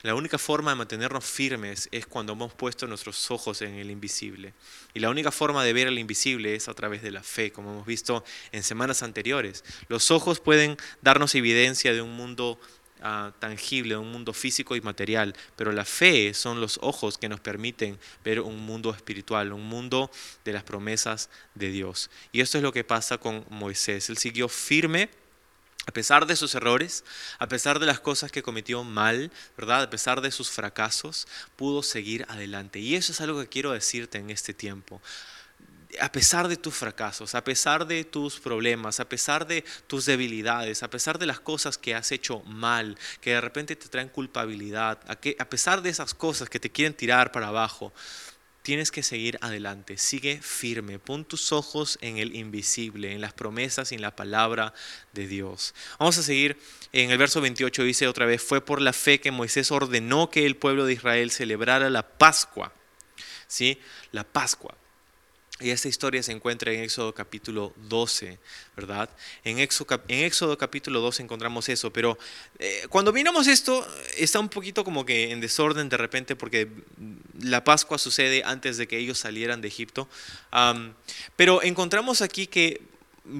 La 0.00 0.14
única 0.14 0.38
forma 0.38 0.70
de 0.70 0.76
mantenernos 0.76 1.22
firmes 1.22 1.90
es 1.92 2.06
cuando 2.06 2.32
hemos 2.32 2.54
puesto 2.54 2.86
nuestros 2.86 3.30
ojos 3.30 3.60
en 3.60 3.74
el 3.74 3.90
invisible. 3.90 4.54
Y 4.94 5.00
la 5.00 5.10
única 5.10 5.30
forma 5.30 5.62
de 5.64 5.74
ver 5.74 5.88
el 5.88 5.98
invisible 5.98 6.54
es 6.54 6.68
a 6.68 6.74
través 6.74 7.02
de 7.02 7.10
la 7.10 7.22
fe, 7.22 7.52
como 7.52 7.72
hemos 7.72 7.86
visto 7.86 8.24
en 8.52 8.62
semanas 8.62 9.02
anteriores. 9.02 9.64
Los 9.88 10.10
ojos 10.10 10.40
pueden 10.40 10.78
darnos 11.02 11.34
evidencia 11.34 11.92
de 11.92 12.00
un 12.00 12.16
mundo 12.16 12.58
tangible, 13.38 13.96
un 13.96 14.10
mundo 14.10 14.32
físico 14.32 14.76
y 14.76 14.80
material, 14.80 15.34
pero 15.56 15.72
la 15.72 15.84
fe 15.84 16.32
son 16.32 16.60
los 16.60 16.78
ojos 16.82 17.18
que 17.18 17.28
nos 17.28 17.40
permiten 17.40 17.98
ver 18.24 18.40
un 18.40 18.58
mundo 18.60 18.90
espiritual, 18.94 19.52
un 19.52 19.66
mundo 19.66 20.10
de 20.44 20.52
las 20.52 20.62
promesas 20.62 21.28
de 21.54 21.70
Dios. 21.70 22.10
Y 22.32 22.40
esto 22.40 22.58
es 22.58 22.62
lo 22.64 22.72
que 22.72 22.84
pasa 22.84 23.18
con 23.18 23.44
Moisés. 23.50 24.08
Él 24.08 24.18
siguió 24.18 24.48
firme. 24.48 25.10
A 25.86 25.92
pesar 25.92 26.24
de 26.24 26.34
sus 26.34 26.54
errores, 26.54 27.04
a 27.38 27.46
pesar 27.46 27.78
de 27.78 27.84
las 27.84 28.00
cosas 28.00 28.32
que 28.32 28.42
cometió 28.42 28.84
mal, 28.84 29.30
¿verdad? 29.54 29.82
A 29.82 29.90
pesar 29.90 30.22
de 30.22 30.30
sus 30.30 30.50
fracasos, 30.50 31.28
pudo 31.56 31.82
seguir 31.82 32.24
adelante. 32.30 32.78
Y 32.78 32.94
eso 32.94 33.12
es 33.12 33.20
algo 33.20 33.38
que 33.38 33.48
quiero 33.48 33.72
decirte 33.72 34.16
en 34.16 34.30
este 34.30 34.54
tiempo 34.54 35.02
a 36.00 36.10
pesar 36.12 36.48
de 36.48 36.56
tus 36.56 36.74
fracasos, 36.74 37.34
a 37.34 37.44
pesar 37.44 37.86
de 37.86 38.04
tus 38.04 38.40
problemas, 38.40 39.00
a 39.00 39.08
pesar 39.08 39.46
de 39.46 39.64
tus 39.86 40.06
debilidades, 40.06 40.82
a 40.82 40.90
pesar 40.90 41.18
de 41.18 41.26
las 41.26 41.40
cosas 41.40 41.78
que 41.78 41.94
has 41.94 42.12
hecho 42.12 42.40
mal, 42.40 42.98
que 43.20 43.30
de 43.30 43.40
repente 43.40 43.76
te 43.76 43.88
traen 43.88 44.08
culpabilidad, 44.08 45.00
a, 45.06 45.16
que, 45.16 45.36
a 45.38 45.48
pesar 45.48 45.82
de 45.82 45.90
esas 45.90 46.14
cosas 46.14 46.48
que 46.48 46.60
te 46.60 46.70
quieren 46.70 46.94
tirar 46.94 47.32
para 47.32 47.48
abajo, 47.48 47.92
tienes 48.62 48.90
que 48.90 49.02
seguir 49.02 49.38
adelante, 49.42 49.98
sigue 49.98 50.40
firme, 50.40 50.98
pon 50.98 51.26
tus 51.26 51.52
ojos 51.52 51.98
en 52.00 52.16
el 52.16 52.34
invisible, 52.34 53.12
en 53.12 53.20
las 53.20 53.34
promesas 53.34 53.92
y 53.92 53.94
en 53.94 54.00
la 54.00 54.16
palabra 54.16 54.72
de 55.12 55.28
Dios. 55.28 55.74
Vamos 55.98 56.16
a 56.16 56.22
seguir 56.22 56.56
en 56.92 57.10
el 57.10 57.18
verso 57.18 57.42
28, 57.42 57.82
dice 57.84 58.08
otra 58.08 58.24
vez, 58.24 58.42
fue 58.42 58.64
por 58.64 58.80
la 58.80 58.94
fe 58.94 59.20
que 59.20 59.30
Moisés 59.30 59.70
ordenó 59.70 60.30
que 60.30 60.46
el 60.46 60.56
pueblo 60.56 60.86
de 60.86 60.94
Israel 60.94 61.30
celebrara 61.30 61.90
la 61.90 62.08
Pascua, 62.16 62.72
¿sí? 63.46 63.78
La 64.12 64.24
Pascua. 64.24 64.74
Y 65.60 65.70
esta 65.70 65.86
historia 65.86 66.20
se 66.20 66.32
encuentra 66.32 66.72
en 66.72 66.80
Éxodo 66.80 67.14
capítulo 67.14 67.72
12, 67.88 68.40
¿verdad? 68.74 69.08
En 69.44 69.60
Éxodo, 69.60 70.58
capítulo 70.58 71.00
12 71.00 71.22
encontramos 71.22 71.68
eso, 71.68 71.92
pero 71.92 72.18
eh, 72.58 72.86
cuando 72.88 73.12
miramos 73.12 73.46
esto 73.46 73.86
está 74.16 74.40
un 74.40 74.48
poquito 74.48 74.82
como 74.82 75.06
que 75.06 75.30
en 75.30 75.40
desorden 75.40 75.88
de 75.88 75.96
repente 75.96 76.34
porque 76.34 76.68
la 77.40 77.62
Pascua 77.62 77.98
sucede 77.98 78.42
antes 78.44 78.78
de 78.78 78.88
que 78.88 78.98
ellos 78.98 79.18
salieran 79.18 79.60
de 79.60 79.68
Egipto. 79.68 80.08
pero 81.36 81.62
encontramos 81.62 82.20
aquí 82.20 82.48
que 82.48 82.82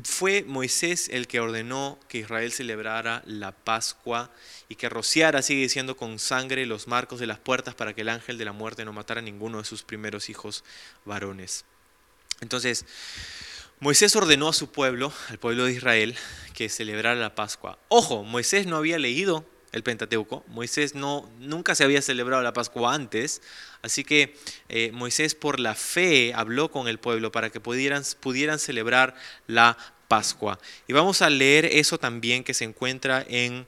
fue 0.05 0.45
Moisés 0.45 1.09
el 1.09 1.27
que 1.27 1.41
ordenó 1.41 1.99
que 2.07 2.19
Israel 2.19 2.53
celebrara 2.53 3.25
la 3.27 3.51
Pascua 3.51 4.31
y 4.69 4.77
que 4.77 4.89
rociara, 4.89 5.43
sigue 5.43 5.63
diciendo, 5.63 5.97
con 5.97 6.21
sangre 6.21 6.65
los 6.65 6.87
marcos 6.87 7.19
de 7.19 7.27
las 7.27 7.41
puertas 7.41 7.75
para 7.75 7.93
que 7.93 8.03
el 8.03 8.09
ángel 8.09 8.39
de 8.39 8.45
la 8.45 8.53
muerte 8.53 8.85
no 8.85 8.93
matara 8.93 9.19
a 9.19 9.25
ninguno 9.25 9.59
de 9.59 9.65
sus 9.65 9.83
primeros 9.83 10.31
hijos 10.31 10.63
varones. 11.05 11.65
Entonces, 12.41 12.85
Moisés 13.81 14.17
ordenó 14.17 14.49
a 14.49 14.53
su 14.53 14.71
pueblo, 14.71 15.13
al 15.29 15.39
pueblo 15.39 15.67
de 15.67 15.73
Israel, 15.73 16.17
que 16.55 16.69
celebrara 16.69 17.21
la 17.21 17.35
Pascua. 17.35 17.79
Ojo, 17.89 18.23
Moisés 18.25 18.67
no 18.67 18.77
había 18.77 18.99
leído 18.99 19.45
el 19.73 19.83
Pentateuco, 19.83 20.45
Moisés 20.47 20.95
no, 20.95 21.29
nunca 21.41 21.75
se 21.75 21.83
había 21.83 22.01
celebrado 22.01 22.43
la 22.43 22.53
Pascua 22.53 22.95
antes, 22.95 23.43
así 23.83 24.05
que 24.05 24.37
eh, 24.69 24.93
Moisés 24.93 25.35
por 25.35 25.59
la 25.59 25.75
fe 25.75 26.33
habló 26.33 26.71
con 26.71 26.87
el 26.87 26.99
pueblo 26.99 27.33
para 27.33 27.51
que 27.51 27.61
pudieran, 27.61 28.05
celebrar 28.05 29.17
la 29.49 29.77
Pascua. 30.07 30.61
Y 30.87 30.93
vamos 30.93 31.23
a 31.23 31.29
leer 31.29 31.65
eso 31.65 31.99
también 31.99 32.45
que 32.45 32.55
se 32.55 32.65
encuentra 32.65 33.25
en 33.29 33.67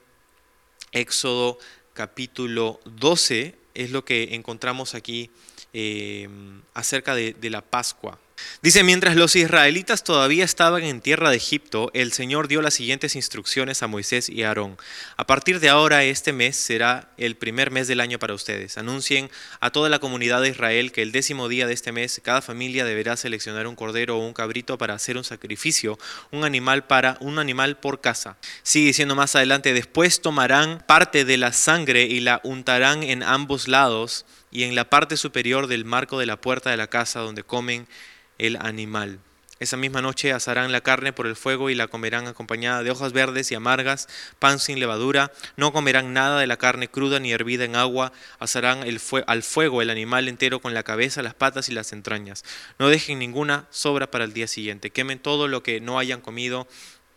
Éxodo 0.92 1.58
capítulo 1.92 2.80
12, 2.84 3.56
es 3.74 3.90
lo 3.90 4.04
que 4.04 4.34
encontramos 4.34 4.94
aquí 4.94 5.30
eh, 5.72 6.28
acerca 6.72 7.16
de 7.16 7.50
la 7.50 7.62
Pascua. 7.62 8.20
Dice, 8.62 8.82
mientras 8.82 9.16
los 9.16 9.36
israelitas 9.36 10.02
todavía 10.02 10.44
estaban 10.44 10.82
en 10.82 11.00
tierra 11.00 11.30
de 11.30 11.36
Egipto, 11.36 11.90
el 11.94 12.12
Señor 12.12 12.48
dio 12.48 12.62
las 12.62 12.74
siguientes 12.74 13.14
instrucciones 13.14 13.82
a 13.82 13.86
Moisés 13.86 14.28
y 14.28 14.42
Aarón. 14.42 14.76
A 15.16 15.26
partir 15.26 15.60
de 15.60 15.68
ahora, 15.68 16.04
este 16.04 16.32
mes 16.32 16.56
será 16.56 17.10
el 17.16 17.36
primer 17.36 17.70
mes 17.70 17.86
del 17.86 18.00
año 18.00 18.18
para 18.18 18.34
ustedes. 18.34 18.76
Anuncien 18.76 19.30
a 19.60 19.70
toda 19.70 19.88
la 19.88 19.98
comunidad 19.98 20.42
de 20.42 20.48
Israel 20.48 20.90
que 20.90 21.02
el 21.02 21.12
décimo 21.12 21.48
día 21.48 21.66
de 21.66 21.74
este 21.74 21.92
mes, 21.92 22.20
cada 22.24 22.42
familia 22.42 22.84
deberá 22.84 23.16
seleccionar 23.16 23.66
un 23.66 23.76
cordero 23.76 24.16
o 24.16 24.26
un 24.26 24.32
cabrito 24.32 24.78
para 24.78 24.94
hacer 24.94 25.16
un 25.16 25.24
sacrificio, 25.24 25.98
un 26.30 26.44
animal 26.44 26.86
para 26.86 27.18
un 27.20 27.38
animal 27.38 27.78
por 27.78 28.00
casa. 28.00 28.36
Sigue 28.62 28.86
diciendo 28.86 29.14
más 29.14 29.36
adelante, 29.36 29.74
después 29.74 30.20
tomarán 30.22 30.82
parte 30.86 31.24
de 31.24 31.36
la 31.36 31.52
sangre 31.52 32.04
y 32.04 32.20
la 32.20 32.40
untarán 32.42 33.02
en 33.02 33.22
ambos 33.22 33.68
lados 33.68 34.24
y 34.50 34.64
en 34.64 34.74
la 34.74 34.88
parte 34.88 35.16
superior 35.16 35.66
del 35.66 35.84
marco 35.84 36.18
de 36.18 36.26
la 36.26 36.40
puerta 36.40 36.70
de 36.70 36.76
la 36.76 36.86
casa 36.86 37.20
donde 37.20 37.42
comen 37.42 37.86
el 38.38 38.56
animal. 38.56 39.20
Esa 39.58 39.78
misma 39.78 40.02
noche 40.02 40.34
asarán 40.34 40.70
la 40.70 40.82
carne 40.82 41.14
por 41.14 41.26
el 41.26 41.34
fuego 41.34 41.70
y 41.70 41.74
la 41.74 41.88
comerán 41.88 42.26
acompañada 42.26 42.82
de 42.82 42.90
hojas 42.90 43.14
verdes 43.14 43.50
y 43.50 43.54
amargas, 43.54 44.06
pan 44.38 44.58
sin 44.58 44.80
levadura. 44.80 45.32
No 45.56 45.72
comerán 45.72 46.12
nada 46.12 46.38
de 46.38 46.46
la 46.46 46.58
carne 46.58 46.88
cruda 46.88 47.20
ni 47.20 47.32
hervida 47.32 47.64
en 47.64 47.74
agua. 47.74 48.12
Asarán 48.38 48.84
al 49.26 49.42
fuego 49.42 49.80
el 49.80 49.88
animal 49.88 50.28
entero 50.28 50.60
con 50.60 50.74
la 50.74 50.82
cabeza, 50.82 51.22
las 51.22 51.32
patas 51.32 51.70
y 51.70 51.72
las 51.72 51.94
entrañas. 51.94 52.44
No 52.78 52.88
dejen 52.88 53.18
ninguna 53.18 53.66
sobra 53.70 54.10
para 54.10 54.24
el 54.24 54.34
día 54.34 54.46
siguiente. 54.46 54.90
Quemen 54.90 55.18
todo 55.18 55.48
lo 55.48 55.62
que 55.62 55.80
no 55.80 55.98
hayan 55.98 56.20
comido 56.20 56.68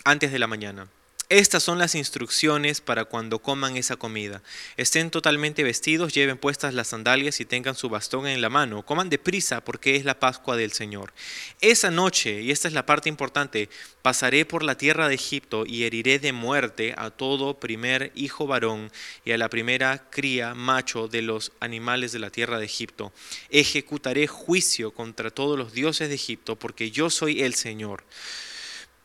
antes 0.06 0.32
de 0.32 0.40
la 0.40 0.48
mañana. 0.48 0.88
Estas 1.30 1.62
son 1.62 1.78
las 1.78 1.94
instrucciones 1.94 2.82
para 2.82 3.06
cuando 3.06 3.38
coman 3.38 3.78
esa 3.78 3.98
comida. 3.98 4.42
Estén 4.78 5.12
totalmente 5.12 5.62
vestidos, 5.62 6.12
lleven 6.12 6.40
puestas 6.40 6.74
las 6.74 6.88
sandalias 6.88 7.40
y 7.40 7.46
tengan 7.46 7.76
su 7.76 7.88
bastón 7.88 8.26
en 8.26 8.42
la 8.42 8.50
mano. 8.50 8.84
Coman 8.84 9.12
deprisa 9.12 9.64
porque 9.64 9.96
es 9.96 10.06
la 10.06 10.20
Pascua 10.20 10.58
del 10.58 10.72
Señor. 10.72 11.14
Esa 11.62 11.92
noche, 11.92 12.42
y 12.42 12.50
esta 12.50 12.68
es 12.68 12.74
la 12.74 12.88
parte 12.88 13.10
importante, 13.10 13.70
pasaré 14.02 14.44
por 14.44 14.64
la 14.64 14.74
tierra 14.74 15.08
de 15.08 15.14
Egipto 15.14 15.68
y 15.68 15.84
heriré 15.84 16.18
de 16.18 16.34
muerte 16.34 16.96
a 16.98 17.12
todo 17.12 17.60
primer 17.60 18.12
hijo 18.16 18.48
varón 18.48 18.92
y 19.24 19.32
a 19.32 19.38
la 19.38 19.52
primera 19.52 20.10
cría 20.10 20.56
macho 20.56 21.08
de 21.08 21.22
los 21.22 21.52
animales 21.60 22.12
de 22.12 22.18
la 22.18 22.32
tierra 22.32 22.58
de 22.58 22.66
Egipto. 22.66 23.14
Ejecutaré 23.52 24.26
juicio 24.26 24.96
contra 24.96 25.30
todos 25.30 25.60
los 25.60 25.74
dioses 25.74 26.10
de 26.10 26.16
Egipto 26.16 26.58
porque 26.58 26.90
yo 26.90 27.12
soy 27.12 27.44
el 27.44 27.54
Señor. 27.54 28.04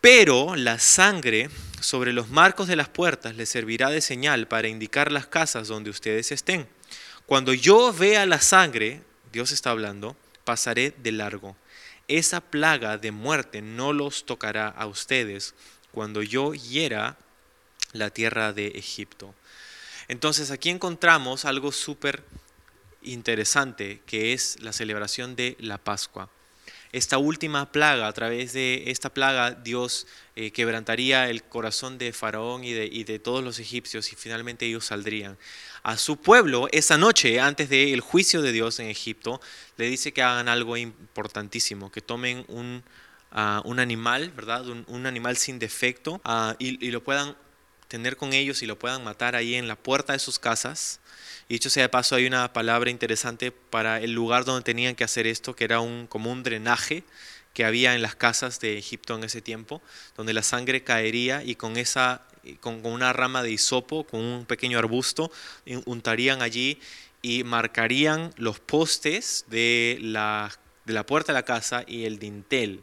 Pero 0.05 0.55
la 0.55 0.79
sangre 0.79 1.49
sobre 1.81 2.13
los 2.13 2.29
marcos 2.29 2.69
de 2.69 2.77
las 2.77 2.91
puertas 2.91 3.37
les 3.37 3.49
servirá 3.49 3.89
de 3.89 4.03
señal 4.03 4.47
para 4.47 4.69
indicar 4.69 5.11
las 5.11 5.27
casas 5.27 5.67
donde 5.67 5.89
ustedes 5.89 6.31
estén. 6.31 6.69
Cuando 7.25 7.55
yo 7.55 7.91
vea 7.91 8.27
la 8.27 8.43
sangre, 8.43 9.01
Dios 9.33 9.51
está 9.51 9.71
hablando, 9.71 10.15
pasaré 10.45 10.91
de 10.91 11.11
largo. 11.11 11.57
Esa 12.07 12.43
plaga 12.43 12.99
de 12.99 13.13
muerte 13.13 13.63
no 13.63 13.95
los 13.95 14.27
tocará 14.27 14.69
a 14.69 14.85
ustedes 14.85 15.55
cuando 15.91 16.23
yo 16.23 16.53
hiera 16.53 17.17
la 17.95 18.11
tierra 18.11 18.53
de 18.53 18.67
Egipto. 18.77 19.35
Entonces 20.09 20.51
aquí 20.51 20.69
encontramos 20.69 21.47
algo 21.47 21.73
súper 21.73 22.23
interesante, 23.01 24.03
que 24.05 24.35
es 24.35 24.61
la 24.61 24.75
celebración 24.75 25.35
de 25.35 25.57
la 25.61 25.79
Pascua. 25.79 26.29
Esta 26.95 27.19
última 27.19 27.73
plaga, 27.73 28.07
a 28.07 28.13
través 28.13 28.53
de 28.53 28.85
esta 28.87 29.13
plaga, 29.13 29.51
Dios 29.51 30.07
eh, 30.37 30.53
quebrantaría 30.53 31.29
el 31.29 31.43
corazón 31.43 31.99
de 31.99 32.13
Faraón 32.13 32.63
y 32.63 32.73
de, 32.73 32.89
de 33.05 33.19
todos 33.19 33.43
los 33.43 33.59
egipcios 33.59 34.13
y 34.13 34.15
finalmente 34.15 34.65
ellos 34.65 34.85
saldrían. 34.85 35.37
A 35.83 35.97
su 35.97 36.17
pueblo, 36.19 36.69
esa 36.71 36.97
noche, 36.97 37.41
antes 37.41 37.69
del 37.69 38.01
juicio 38.01 38.43
de 38.43 38.53
Dios 38.53 38.79
en 38.79 38.87
Egipto, 38.87 39.41
le 39.77 39.87
dice 39.87 40.13
que 40.13 40.23
hagan 40.23 40.49
algo 40.49 40.77
importantísimo, 40.77 41.91
que 41.91 42.01
tomen 42.01 42.45
un, 42.47 42.85
ah, 43.33 43.65
animal, 43.77 44.31
¿verdad? 44.31 44.65
Un, 44.69 45.07
animal 45.07 45.37
sin 45.37 45.59
defecto 45.59 46.21
ah, 46.23 46.55
y, 46.61 46.87
y 46.87 46.93
lo 46.93 47.03
puedan 47.03 47.37
tener 47.89 48.17
con 48.17 48.33
ellos 48.33 48.63
y 48.63 48.67
lo 48.67 48.79
puedan 48.79 49.03
matar 49.03 49.35
ahí 49.35 49.57
en 49.57 49.67
la 49.67 49.75
puerta 49.75 50.13
de 50.13 50.21
sus 50.21 50.39
casas 50.39 51.01
y 51.49 51.55
dicho 51.55 51.71
sea 51.71 51.85
de 51.85 51.89
paso, 51.89 52.15
hay 52.17 52.27
una 52.27 52.53
palabra 52.53 52.91
interesante 52.91 53.53
para 53.53 54.01
el 54.01 54.13
lugar 54.13 54.45
donde 54.45 54.63
tenían 54.63 54.95
que 54.95 55.05
hacer 55.05 55.27
esto, 55.27 55.55
que 55.55 55.65
era 55.65 55.81
un, 55.81 56.07
como 56.07 56.33
un 56.33 56.43
drenaje 56.43 57.05
que 57.53 57.65
había 57.65 57.95
en 57.95 58.03
las 58.03 58.17
casas 58.17 58.61
de 58.61 58.79
Egipto 58.79 59.15
en 59.15 59.25
ese 59.25 59.43
tiempo, 59.43 59.83
donde 60.17 60.33
la 60.33 60.43
sangre 60.43 60.83
caería 60.83 61.45
y 61.45 61.55
con, 61.55 61.77
esa, 61.77 62.23
con, 62.61 62.85
una 62.85 63.13
rama 63.13 63.43
de 63.43 63.53
hisopo, 63.53 64.05
con 64.05 64.21
un 64.21 64.47
pequeño 64.47 64.79
arbusto, 64.79 65.31
untarían 65.85 66.43
allí 66.43 66.81
y 67.23 67.45
marcarían 67.45 68.33
los 68.37 68.59
postes 68.59 69.45
de 69.49 69.99
la, 70.01 70.51
de 70.85 70.95
la 70.95 71.07
puerta 71.07 71.33
de 71.33 71.39
la 71.39 71.45
casa 71.45 71.85
y 71.87 72.05
el 72.05 72.19
dintel. 72.19 72.83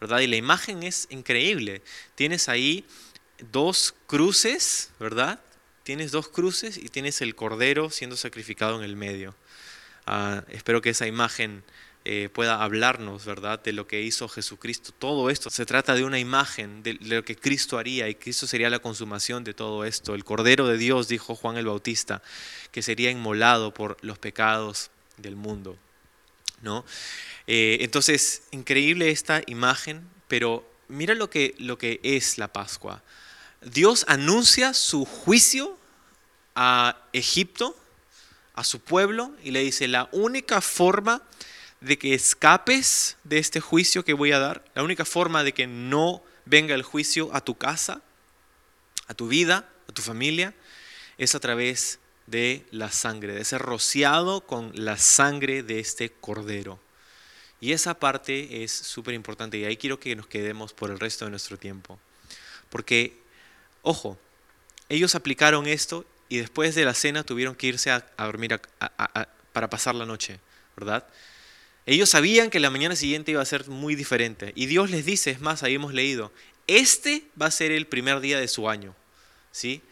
¿verdad? 0.00 0.20
Y 0.20 0.26
la 0.26 0.36
imagen 0.36 0.82
es 0.82 1.06
increíble. 1.10 1.82
Tienes 2.14 2.48
ahí 2.48 2.84
dos 3.52 3.94
cruces, 4.06 4.90
¿verdad? 4.98 5.40
Tienes 5.90 6.12
dos 6.12 6.28
cruces 6.28 6.76
y 6.76 6.88
tienes 6.88 7.20
el 7.20 7.34
cordero 7.34 7.90
siendo 7.90 8.16
sacrificado 8.16 8.78
en 8.78 8.84
el 8.84 8.94
medio. 8.94 9.34
Ah, 10.06 10.44
espero 10.48 10.80
que 10.80 10.90
esa 10.90 11.08
imagen 11.08 11.64
eh, 12.04 12.28
pueda 12.32 12.62
hablarnos, 12.62 13.24
¿verdad?, 13.24 13.60
de 13.60 13.72
lo 13.72 13.88
que 13.88 14.00
hizo 14.00 14.28
Jesucristo. 14.28 14.92
Todo 14.96 15.30
esto 15.30 15.50
se 15.50 15.66
trata 15.66 15.96
de 15.96 16.04
una 16.04 16.20
imagen 16.20 16.84
de, 16.84 16.94
lo 16.94 17.24
que 17.24 17.34
Cristo 17.34 17.76
haría 17.76 18.08
y 18.08 18.14
Cristo 18.14 18.46
sería 18.46 18.70
la 18.70 18.78
consumación 18.78 19.42
de 19.42 19.52
todo 19.52 19.84
esto. 19.84 20.14
El 20.14 20.22
Cordero 20.22 20.68
de 20.68 20.78
Dios, 20.78 21.08
dijo 21.08 21.34
Juan 21.34 21.56
el 21.56 21.66
Bautista, 21.66 22.22
que 22.70 22.82
sería 22.82 23.10
inmolado 23.10 23.74
por 23.74 23.96
los 24.00 24.16
pecados 24.16 24.92
del 25.16 25.34
mundo, 25.34 25.76
¿no? 26.62 26.84
Eh, 27.48 27.78
entonces, 27.80 28.44
increíble 28.52 29.10
esta 29.10 29.42
imagen, 29.48 30.08
pero 30.28 30.64
mira 30.86 31.16
lo 31.16 31.30
que, 31.30 31.56
lo 31.58 31.78
que 31.78 31.98
es 32.04 32.38
la 32.38 32.46
Pascua. 32.46 33.02
Dios 33.60 34.04
anuncia 34.06 34.72
su 34.72 35.04
juicio 35.04 35.79
a 36.62 37.08
Egipto, 37.14 37.74
a 38.54 38.64
su 38.64 38.80
pueblo, 38.80 39.34
y 39.42 39.50
le 39.50 39.60
dice, 39.60 39.88
la 39.88 40.10
única 40.12 40.60
forma 40.60 41.22
de 41.80 41.98
que 41.98 42.12
escapes 42.12 43.16
de 43.24 43.38
este 43.38 43.60
juicio 43.60 44.04
que 44.04 44.12
voy 44.12 44.32
a 44.32 44.38
dar, 44.38 44.62
la 44.74 44.82
única 44.82 45.06
forma 45.06 45.42
de 45.42 45.54
que 45.54 45.66
no 45.66 46.22
venga 46.44 46.74
el 46.74 46.82
juicio 46.82 47.30
a 47.32 47.40
tu 47.40 47.56
casa, 47.56 48.02
a 49.06 49.14
tu 49.14 49.26
vida, 49.26 49.70
a 49.88 49.92
tu 49.92 50.02
familia, 50.02 50.52
es 51.16 51.34
a 51.34 51.40
través 51.40 51.98
de 52.26 52.66
la 52.72 52.92
sangre, 52.92 53.32
de 53.32 53.44
ser 53.46 53.62
rociado 53.62 54.42
con 54.42 54.70
la 54.74 54.98
sangre 54.98 55.62
de 55.62 55.80
este 55.80 56.10
cordero. 56.10 56.78
Y 57.58 57.72
esa 57.72 57.94
parte 57.94 58.64
es 58.64 58.70
súper 58.70 59.14
importante 59.14 59.56
y 59.56 59.64
ahí 59.64 59.78
quiero 59.78 59.98
que 59.98 60.14
nos 60.14 60.26
quedemos 60.26 60.74
por 60.74 60.90
el 60.90 61.00
resto 61.00 61.24
de 61.24 61.30
nuestro 61.30 61.56
tiempo. 61.56 61.98
Porque, 62.68 63.18
ojo, 63.80 64.18
ellos 64.90 65.14
aplicaron 65.14 65.66
esto 65.66 66.04
y 66.30 66.38
después 66.38 66.74
de 66.74 66.86
la 66.86 66.94
cena 66.94 67.24
tuvieron 67.24 67.54
que 67.54 67.66
irse 67.66 67.90
a, 67.90 68.06
dormir 68.16 68.58
para 69.52 69.68
pasar 69.68 69.94
la 69.96 70.06
noche, 70.06 70.38
¿verdad? 70.76 71.06
Ellos 71.84 72.08
sabían 72.08 72.50
que 72.50 72.60
la 72.60 72.70
mañana 72.70 72.94
siguiente 72.94 73.32
iba 73.32 73.42
a 73.42 73.44
ser 73.44 73.68
muy 73.68 73.96
diferente. 73.96 74.52
Y 74.54 74.66
Dios 74.66 74.90
les 74.90 75.04
dice, 75.04 75.32
es 75.32 75.40
más, 75.40 75.64
ahí 75.64 75.74
hemos 75.74 75.92
leído, 75.92 76.32
este 76.68 77.24
va 77.40 77.46
a 77.46 77.50
ser 77.50 77.72
el 77.72 77.88
primer 77.88 78.20
día 78.20 78.38
de 78.38 78.46
su 78.46 78.68
año, 78.68 78.94
¿sí? 79.50 79.82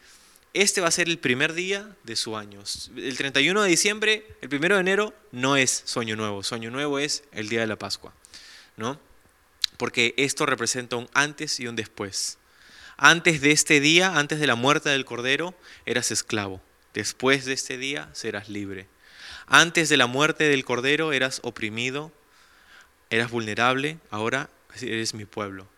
Este 0.54 0.80
va 0.80 0.88
a 0.88 0.92
ser 0.92 1.08
el 1.08 1.18
primer 1.18 1.54
día 1.54 1.88
de 2.04 2.14
su 2.14 2.36
año. 2.36 2.62
El 2.96 3.16
31 3.16 3.62
de 3.62 3.68
diciembre, 3.68 4.26
el 4.40 4.48
1 4.54 4.74
de 4.76 4.80
enero, 4.80 5.14
no 5.32 5.56
es 5.56 5.82
sueño 5.84 6.14
nuevo. 6.14 6.42
Sueño 6.44 6.70
nuevo 6.70 7.00
es 7.00 7.24
el 7.32 7.48
día 7.48 7.60
de 7.60 7.66
la 7.66 7.76
Pascua, 7.76 8.14
¿no? 8.76 8.98
Porque 9.76 10.14
esto 10.16 10.46
representa 10.46 10.96
un 10.96 11.08
antes 11.14 11.58
y 11.58 11.66
un 11.66 11.74
después. 11.74 12.38
Antes 13.00 13.40
de 13.40 13.52
este 13.52 13.78
día, 13.78 14.18
antes 14.18 14.40
de 14.40 14.48
la 14.48 14.56
muerte 14.56 14.88
del 14.88 15.04
Cordero, 15.04 15.54
eras 15.86 16.10
esclavo. 16.10 16.60
Después 16.94 17.44
de 17.44 17.52
este 17.52 17.78
día 17.78 18.08
serás 18.12 18.48
libre. 18.48 18.88
Antes 19.46 19.88
de 19.88 19.96
la 19.96 20.08
muerte 20.08 20.48
del 20.48 20.64
Cordero 20.64 21.12
eras 21.12 21.38
oprimido, 21.44 22.10
eras 23.08 23.30
vulnerable, 23.30 23.98
ahora 24.10 24.50
eres 24.82 25.14
mi 25.14 25.26
pueblo. 25.26 25.68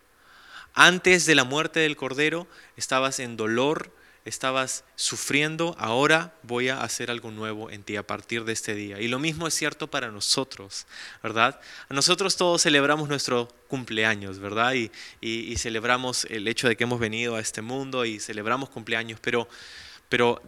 Antes 0.72 1.26
de 1.26 1.34
la 1.34 1.44
muerte 1.44 1.80
del 1.80 1.94
Cordero 1.94 2.46
estabas 2.78 3.20
en 3.20 3.36
dolor, 3.36 3.94
estabas 4.24 4.84
sufriendo, 4.96 5.74
ahora 5.78 6.34
voy 6.42 6.68
a 6.68 6.82
hacer 6.82 7.10
algo 7.10 7.30
nuevo 7.30 7.70
en 7.70 7.82
ti 7.82 7.96
a 7.96 8.06
partir 8.06 8.44
de 8.44 8.52
este 8.52 8.74
día. 8.74 9.00
Y 9.00 9.08
lo 9.08 9.18
mismo 9.18 9.46
es 9.46 9.54
cierto 9.54 9.88
para 9.88 10.10
nosotros, 10.10 10.86
¿verdad? 11.22 11.60
Nosotros 11.88 12.36
todos 12.36 12.62
celebramos 12.62 13.08
nuestro 13.08 13.48
cumpleaños, 13.68 14.38
¿verdad? 14.38 14.74
Y, 14.74 14.90
y, 15.20 15.56
celebramos 15.56 16.24
el 16.26 16.48
hecho 16.48 16.68
de 16.68 16.76
que 16.76 16.84
hemos 16.84 17.00
venido 17.00 17.36
a 17.36 17.40
este 17.40 17.62
mundo 17.62 18.04
y 18.04 18.20
celebramos 18.20 18.68
cumpleaños, 18.68 19.20
pero, 19.20 19.48
pero 20.08 20.42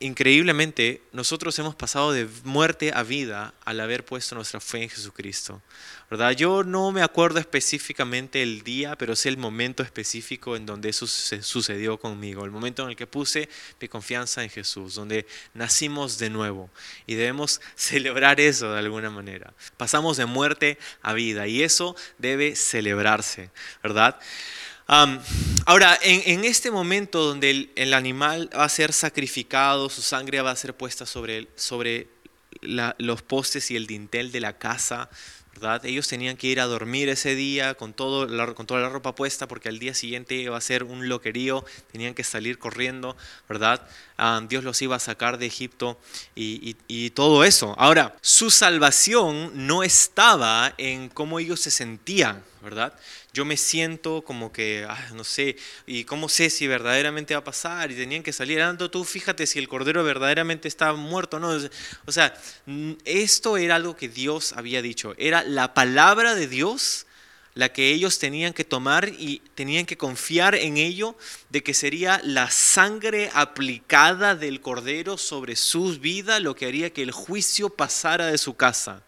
increíblemente 0.00 1.02
nosotros 1.12 1.58
hemos 1.58 1.74
pasado 1.74 2.12
de 2.12 2.26
muerte 2.44 2.90
a 2.94 3.02
vida 3.02 3.54
al 3.64 3.80
haber 3.80 4.04
puesto 4.04 4.34
nuestra 4.34 4.60
fe 4.60 4.82
en 4.82 4.88
Jesucristo. 4.88 5.62
¿verdad? 6.10 6.32
Yo 6.32 6.64
no 6.64 6.90
me 6.90 7.02
acuerdo 7.02 7.38
específicamente 7.38 8.42
el 8.42 8.62
día, 8.62 8.96
pero 8.96 9.14
sé 9.14 9.28
el 9.28 9.36
momento 9.36 9.84
específico 9.84 10.56
en 10.56 10.66
donde 10.66 10.88
eso 10.88 11.06
sucedió 11.06 11.98
conmigo, 11.98 12.44
el 12.44 12.50
momento 12.50 12.82
en 12.82 12.90
el 12.90 12.96
que 12.96 13.06
puse 13.06 13.48
mi 13.80 13.86
confianza 13.86 14.42
en 14.42 14.50
Jesús, 14.50 14.96
donde 14.96 15.26
nacimos 15.54 16.18
de 16.18 16.28
nuevo 16.28 16.68
y 17.06 17.14
debemos 17.14 17.60
celebrar 17.76 18.40
eso 18.40 18.72
de 18.72 18.80
alguna 18.80 19.10
manera. 19.10 19.54
Pasamos 19.76 20.16
de 20.16 20.26
muerte 20.26 20.78
a 21.00 21.12
vida 21.12 21.46
y 21.46 21.62
eso 21.62 21.94
debe 22.18 22.56
celebrarse, 22.56 23.50
¿verdad? 23.80 24.18
Ahora, 25.66 25.98
en, 26.02 26.44
este 26.44 26.70
momento 26.70 27.24
donde 27.24 27.70
el, 27.74 27.94
animal 27.94 28.50
va 28.56 28.64
a 28.64 28.68
ser 28.68 28.92
sacrificado, 28.92 29.88
su 29.88 30.02
sangre 30.02 30.40
va 30.40 30.50
a 30.50 30.56
ser 30.56 30.74
puesta 30.74 31.06
sobre, 31.06 31.48
sobre 31.54 32.08
los 32.60 33.22
postes 33.22 33.70
y 33.70 33.76
el 33.76 33.86
dintel 33.86 34.32
de 34.32 34.40
la 34.40 34.58
casa, 34.58 35.08
ellos 35.82 36.08
tenían 36.08 36.36
que 36.36 36.46
ir 36.46 36.60
a 36.60 36.64
dormir 36.64 37.08
ese 37.08 37.34
día 37.34 37.74
con, 37.74 37.92
con 37.92 38.66
toda 38.66 38.80
la 38.80 38.88
ropa 38.88 39.14
puesta 39.14 39.46
porque 39.46 39.68
al 39.68 39.78
día 39.78 39.94
siguiente 39.94 40.34
iba 40.34 40.56
a 40.56 40.60
ser 40.60 40.84
un 40.84 41.08
loquerío, 41.08 41.64
tenían 41.92 42.14
que 42.14 42.24
salir 42.24 42.58
corriendo, 42.58 43.16
¿verdad? 43.48 43.86
Ah, 44.22 44.42
Dios 44.46 44.62
los 44.64 44.82
iba 44.82 44.96
a 44.96 44.98
sacar 44.98 45.38
de 45.38 45.46
Egipto 45.46 45.98
y, 46.34 47.10
todo 47.14 47.42
eso. 47.42 47.74
Ahora, 47.78 48.14
su 48.20 48.50
salvación 48.50 49.66
no 49.66 49.82
estaba 49.82 50.74
en 50.76 51.08
cómo 51.08 51.38
ellos 51.38 51.60
se 51.60 51.70
sentían, 51.70 52.44
¿verdad? 52.60 52.92
Yo 53.32 53.46
me 53.46 53.56
siento 53.56 54.20
como 54.20 54.52
que, 54.52 54.86
ah, 54.86 55.08
no 55.14 55.24
sé, 55.24 55.56
y 55.86 56.04
cómo 56.04 56.28
sé 56.28 56.50
si 56.50 56.66
verdaderamente 56.66 57.32
va 57.32 57.40
a 57.40 57.44
pasar, 57.44 57.90
y 57.90 57.96
tenían 57.96 58.22
que 58.22 58.34
salir, 58.34 58.60
ando 58.60 58.90
tú 58.90 59.04
fíjate 59.04 59.46
si 59.46 59.58
el 59.58 59.68
cordero 59.68 60.04
verdaderamente 60.04 60.68
está 60.68 60.92
muerto 60.92 61.40
no. 61.40 61.58
O 62.04 62.12
sea, 62.12 62.34
esto 63.06 63.56
era 63.56 63.76
algo 63.76 63.96
que 63.96 64.10
Dios 64.10 64.52
había 64.52 64.82
dicho, 64.82 65.14
era 65.16 65.42
la 65.44 65.72
palabra 65.72 66.34
de 66.34 66.46
Dios 66.46 67.06
la 67.54 67.72
que 67.72 67.90
ellos 67.90 68.18
tenían 68.18 68.52
que 68.52 68.64
tomar 68.64 69.08
y 69.08 69.42
tenían 69.54 69.86
que 69.86 69.96
confiar 69.96 70.54
en 70.54 70.76
ello, 70.76 71.16
de 71.48 71.62
que 71.62 71.74
sería 71.74 72.20
la 72.24 72.50
sangre 72.50 73.30
aplicada 73.34 74.34
del 74.36 74.60
cordero 74.60 75.18
sobre 75.18 75.56
sus 75.56 76.00
vidas 76.00 76.40
lo 76.40 76.54
que 76.54 76.66
haría 76.66 76.92
que 76.92 77.02
el 77.02 77.10
juicio 77.10 77.70
pasara 77.70 78.26
de 78.26 78.38
su 78.38 78.54
casa, 78.54 79.02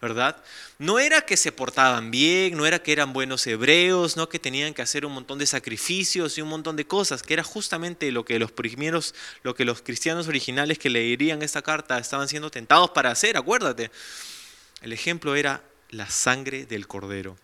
¿verdad? 0.00 0.42
No 0.78 0.98
era 0.98 1.22
que 1.22 1.36
se 1.36 1.52
portaban 1.52 2.10
bien, 2.10 2.56
no 2.56 2.66
era 2.66 2.82
que 2.82 2.92
eran 2.92 3.12
buenos 3.12 3.46
hebreos, 3.46 4.16
no 4.16 4.28
que 4.28 4.40
tenían 4.40 4.74
que 4.74 4.82
hacer 4.82 5.06
un 5.06 5.12
montón 5.12 5.38
de 5.38 5.46
sacrificios 5.46 6.36
y 6.36 6.42
un 6.42 6.48
montón 6.48 6.74
de 6.74 6.86
cosas, 6.86 7.22
que 7.22 7.34
era 7.34 7.44
justamente 7.44 8.10
lo 8.10 8.24
que 8.24 8.40
los 8.40 8.50
primeros, 8.50 9.14
lo 9.44 9.54
que 9.54 9.64
los 9.64 9.82
cristianos 9.82 10.26
originales 10.26 10.78
que 10.78 10.90
leerían 10.90 11.42
esta 11.42 11.62
carta 11.62 11.98
estaban 11.98 12.28
siendo 12.28 12.50
tentados 12.50 12.90
para 12.90 13.12
hacer, 13.12 13.36
acuérdate. 13.36 13.92
El 14.82 14.92
ejemplo 14.92 15.36
era 15.36 15.62
la 15.90 16.10
sangre 16.10 16.66
del 16.66 16.88
cordero 16.88 17.38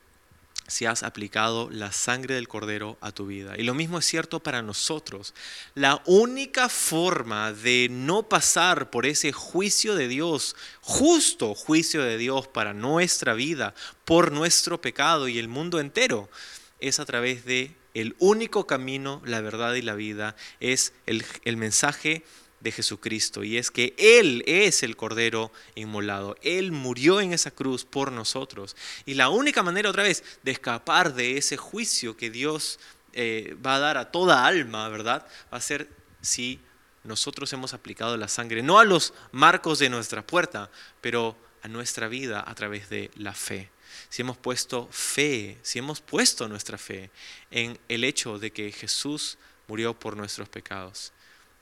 si 0.70 0.86
has 0.86 1.02
aplicado 1.02 1.68
la 1.70 1.92
sangre 1.92 2.36
del 2.36 2.48
cordero 2.48 2.96
a 3.00 3.12
tu 3.12 3.26
vida. 3.26 3.54
Y 3.58 3.64
lo 3.64 3.74
mismo 3.74 3.98
es 3.98 4.06
cierto 4.06 4.40
para 4.40 4.62
nosotros. 4.62 5.34
La 5.74 6.02
única 6.06 6.68
forma 6.68 7.52
de 7.52 7.88
no 7.90 8.28
pasar 8.28 8.90
por 8.90 9.04
ese 9.04 9.32
juicio 9.32 9.94
de 9.94 10.08
Dios, 10.08 10.56
justo 10.80 11.54
juicio 11.54 12.02
de 12.02 12.16
Dios 12.16 12.48
para 12.48 12.72
nuestra 12.72 13.34
vida, 13.34 13.74
por 14.04 14.32
nuestro 14.32 14.80
pecado 14.80 15.28
y 15.28 15.38
el 15.38 15.48
mundo 15.48 15.80
entero, 15.80 16.30
es 16.78 17.00
a 17.00 17.04
través 17.04 17.44
de 17.44 17.74
el 17.94 18.14
único 18.20 18.66
camino, 18.66 19.20
la 19.24 19.40
verdad 19.40 19.74
y 19.74 19.82
la 19.82 19.94
vida 19.94 20.36
es 20.60 20.92
el, 21.06 21.24
el 21.44 21.56
mensaje 21.56 22.24
de 22.60 22.72
Jesucristo 22.72 23.42
y 23.42 23.56
es 23.56 23.70
que 23.70 23.94
Él 23.96 24.44
es 24.46 24.82
el 24.82 24.96
Cordero 24.96 25.50
inmolado. 25.74 26.36
Él 26.42 26.72
murió 26.72 27.20
en 27.20 27.32
esa 27.32 27.50
cruz 27.50 27.84
por 27.84 28.12
nosotros. 28.12 28.76
Y 29.06 29.14
la 29.14 29.30
única 29.30 29.62
manera 29.62 29.90
otra 29.90 30.02
vez 30.02 30.22
de 30.42 30.52
escapar 30.52 31.14
de 31.14 31.38
ese 31.38 31.56
juicio 31.56 32.16
que 32.16 32.30
Dios 32.30 32.78
eh, 33.12 33.56
va 33.64 33.76
a 33.76 33.80
dar 33.80 33.96
a 33.96 34.10
toda 34.10 34.46
alma, 34.46 34.88
¿verdad? 34.88 35.26
Va 35.52 35.58
a 35.58 35.62
ser 35.62 35.88
si 36.20 36.60
nosotros 37.02 37.52
hemos 37.52 37.72
aplicado 37.72 38.16
la 38.16 38.28
sangre, 38.28 38.62
no 38.62 38.78
a 38.78 38.84
los 38.84 39.14
marcos 39.32 39.78
de 39.78 39.88
nuestra 39.88 40.26
puerta, 40.26 40.70
pero 41.00 41.36
a 41.62 41.68
nuestra 41.68 42.08
vida 42.08 42.44
a 42.46 42.54
través 42.54 42.90
de 42.90 43.10
la 43.16 43.32
fe. 43.32 43.70
Si 44.08 44.22
hemos 44.22 44.36
puesto 44.36 44.88
fe, 44.90 45.58
si 45.62 45.78
hemos 45.78 46.00
puesto 46.00 46.46
nuestra 46.46 46.78
fe 46.78 47.10
en 47.50 47.78
el 47.88 48.04
hecho 48.04 48.38
de 48.38 48.52
que 48.52 48.70
Jesús 48.70 49.38
murió 49.66 49.98
por 49.98 50.16
nuestros 50.16 50.48
pecados 50.48 51.12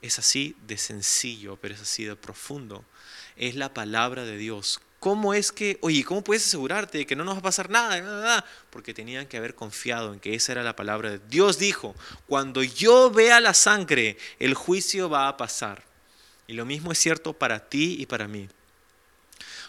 es 0.03 0.19
así 0.19 0.57
de 0.67 0.79
sencillo, 0.79 1.57
pero 1.57 1.75
es 1.75 1.81
así 1.81 2.05
de 2.05 2.17
profundo. 2.17 2.85
Es 3.37 3.55
la 3.55 3.75
palabra 3.75 4.25
de 4.25 4.37
Dios. 4.37 4.81
¿Cómo 5.01 5.33
es 5.33 5.53
que, 5.53 5.79
oye, 5.81 6.03
cómo 6.05 6.25
puedes 6.25 6.47
asegurarte 6.47 6.99
de 6.99 7.07
que 7.07 7.15
no 7.15 7.25
nos 7.25 7.37
va 7.37 7.39
a 7.39 7.43
pasar 7.43 7.71
nada? 7.71 8.45
Porque 8.71 8.95
tenían 8.95 9.27
que 9.27 9.37
haber 9.37 9.55
confiado 9.55 10.13
en 10.13 10.19
que 10.19 10.35
esa 10.35 10.53
era 10.53 10.65
la 10.65 10.75
palabra 10.75 11.11
de. 11.11 11.21
Dios 11.29 11.59
dijo, 11.59 11.95
cuando 12.27 12.63
yo 12.65 13.11
vea 13.11 13.41
la 13.41 13.55
sangre, 13.55 14.19
el 14.41 14.55
juicio 14.55 15.09
va 15.09 15.29
a 15.29 15.37
pasar. 15.37 15.85
Y 16.49 16.55
lo 16.55 16.65
mismo 16.65 16.91
es 16.91 16.99
cierto 16.99 17.33
para 17.33 17.69
ti 17.69 17.97
y 18.01 18.07
para 18.07 18.27
mí. 18.27 18.49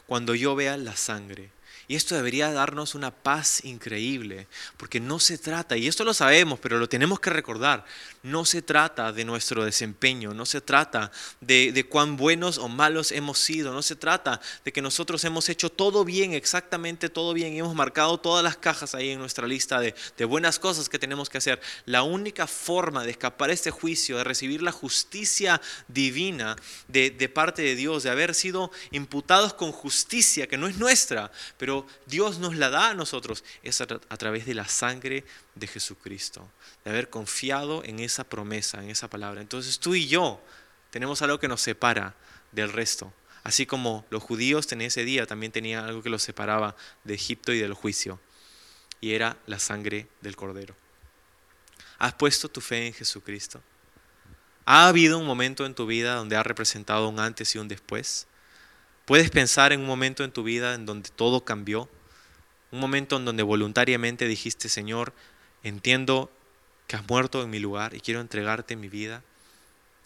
Cuando 0.08 0.34
yo 0.34 0.56
vea 0.56 0.78
la 0.78 0.96
sangre, 0.96 1.52
y 1.90 1.96
esto 1.96 2.14
debería 2.14 2.52
darnos 2.52 2.94
una 2.94 3.10
paz 3.10 3.66
increíble, 3.66 4.46
porque 4.78 5.00
no 5.00 5.20
se 5.20 5.40
trata, 5.40 5.76
y 5.76 5.88
esto 5.88 6.04
lo 6.04 6.14
sabemos, 6.14 6.60
pero 6.60 6.78
lo 6.78 6.88
tenemos 6.88 7.20
que 7.20 7.32
recordar, 7.32 7.84
no 8.22 8.46
se 8.46 8.62
trata 8.62 9.12
de 9.12 9.26
nuestro 9.26 9.66
desempeño, 9.66 10.36
no 10.36 10.46
se 10.46 10.62
trata 10.62 11.12
de, 11.42 11.84
cuán 11.90 12.16
buenos 12.16 12.60
o 12.60 12.68
malos 12.68 13.12
hemos 13.12 13.40
sido, 13.40 13.74
no 13.74 13.82
se 13.82 13.96
trata 13.96 14.40
de 14.64 14.72
que 14.72 14.84
nosotros 14.84 15.24
hemos 15.24 15.50
hecho 15.50 15.72
todo 15.72 16.06
bien, 16.06 16.34
exactamente 16.34 17.10
todo 17.10 17.34
bien, 17.34 17.54
y 17.54 17.60
hemos 17.60 17.74
marcado 17.74 18.20
todas 18.20 18.44
las 18.44 18.56
cajas 18.56 18.94
ahí 18.94 19.10
en 19.10 19.20
nuestra 19.20 19.48
lista 19.48 19.80
de, 19.80 19.96
buenas 20.26 20.60
cosas 20.60 20.90
que 20.90 21.00
tenemos 21.00 21.28
que 21.28 21.40
hacer. 21.40 21.60
La 21.86 22.04
única 22.04 22.46
forma 22.46 23.04
de 23.04 23.10
escapar 23.10 23.50
este 23.50 23.72
juicio, 23.72 24.18
de 24.18 24.24
recibir 24.24 24.62
la 24.62 24.72
justicia 24.72 25.60
divina 25.88 26.56
de, 26.88 27.10
de 27.10 27.30
parte 27.30 27.64
de 27.64 27.74
Dios, 27.74 28.04
de 28.04 28.12
haber 28.12 28.36
sido 28.36 28.70
imputados 28.92 29.56
con 29.56 29.72
justicia, 29.72 30.46
que 30.46 30.56
no 30.56 30.68
es 30.68 30.78
nuestra, 30.78 31.32
pero 31.58 31.79
Dios 32.06 32.40
nos 32.40 32.56
la 32.56 32.70
da 32.70 32.90
a 32.90 32.94
nosotros, 32.94 33.44
es 33.64 33.82
a, 33.82 33.88
través 33.88 34.46
de 34.46 34.54
la 34.54 34.68
sangre 34.68 35.26
de 35.56 35.68
Jesucristo, 35.68 36.50
de 36.84 36.92
haber 36.92 37.10
confiado 37.10 37.84
en 37.84 38.00
esa 38.00 38.24
promesa, 38.24 38.82
en 38.84 38.90
esa 38.90 39.10
palabra. 39.10 39.42
Entonces 39.42 39.80
tú 39.80 39.96
y 39.96 40.08
yo 40.08 40.42
tenemos 40.92 41.22
algo 41.22 41.40
que 41.40 41.48
nos 41.48 41.62
separa 41.62 42.16
del 42.52 42.72
resto. 42.72 43.14
Así 43.44 43.66
como 43.66 44.06
los 44.10 44.22
judíos 44.22 44.72
en 44.72 44.82
ese 44.82 45.04
día 45.06 45.26
también 45.26 45.52
tenían 45.52 45.86
algo 45.86 46.04
que 46.04 46.10
los 46.10 46.22
separaba 46.22 46.76
de 47.04 47.14
Egipto 47.16 47.54
y 47.54 47.60
del 47.60 47.74
juicio, 47.74 48.20
y 49.02 49.14
era 49.14 49.38
la 49.48 49.60
sangre 49.60 50.08
del 50.22 50.36
cordero. 50.36 50.76
¿Has 51.98 52.14
puesto 52.14 52.50
tu 52.50 52.62
fe 52.62 52.88
en 52.88 52.94
Jesucristo? 52.94 53.62
¿Ha 54.66 54.88
habido 54.88 55.18
un 55.18 55.26
momento 55.26 55.66
en 55.66 55.74
tu 55.74 55.86
vida 55.86 56.16
donde 56.16 56.36
ha 56.36 56.44
representado 56.44 57.10
un 57.10 57.20
antes 57.20 57.56
y 57.56 57.58
un 57.58 57.68
después? 57.68 58.28
Puedes 59.10 59.32
pensar 59.32 59.74
en 59.74 59.80
un 59.80 59.88
momento 59.88 60.24
en 60.24 60.32
tu 60.32 60.44
vida 60.44 60.76
en 60.76 60.86
donde 60.86 61.10
todo 61.10 61.44
cambió, 61.44 61.90
un 62.70 62.80
momento 62.80 63.18
en 63.18 63.26
donde 63.26 63.42
voluntariamente 63.42 64.28
dijiste, 64.28 64.70
Señor, 64.70 65.14
entiendo 65.64 66.32
que 66.86 66.96
has 66.96 67.10
muerto 67.10 67.42
en 67.42 67.50
mi 67.50 67.58
lugar 67.58 67.96
y 67.96 68.02
quiero 68.02 68.22
entregarte 68.22 68.76
mi 68.76 68.88
vida. 68.88 69.24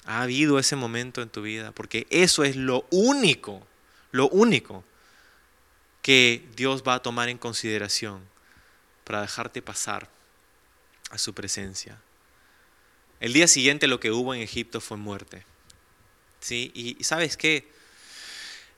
Ha 0.05 0.21
habido 0.21 0.57
ese 0.57 0.77
momento 0.77 1.21
en 1.21 1.27
tu 1.27 1.41
vida, 1.41 1.73
porque 1.73 2.07
eso 2.11 2.45
es 2.45 2.55
lo 2.55 2.87
único, 2.91 3.67
lo 4.11 4.29
único 4.29 4.85
que 6.01 6.47
Dios 6.55 6.81
va 6.87 6.93
a 6.93 7.01
tomar 7.01 7.27
en 7.27 7.37
consideración 7.37 8.21
para 9.03 9.19
dejarte 9.19 9.61
pasar 9.61 10.07
a 11.09 11.17
su 11.17 11.33
presencia. 11.33 11.99
El 13.19 13.33
día 13.33 13.49
siguiente 13.49 13.87
lo 13.87 13.99
que 13.99 14.11
hubo 14.11 14.33
en 14.33 14.39
Egipto 14.39 14.79
fue 14.79 14.95
muerte. 14.95 15.43
¿Sí? 16.39 16.71
Y, 16.73 17.03
sabes 17.03 17.35
qué? 17.35 17.72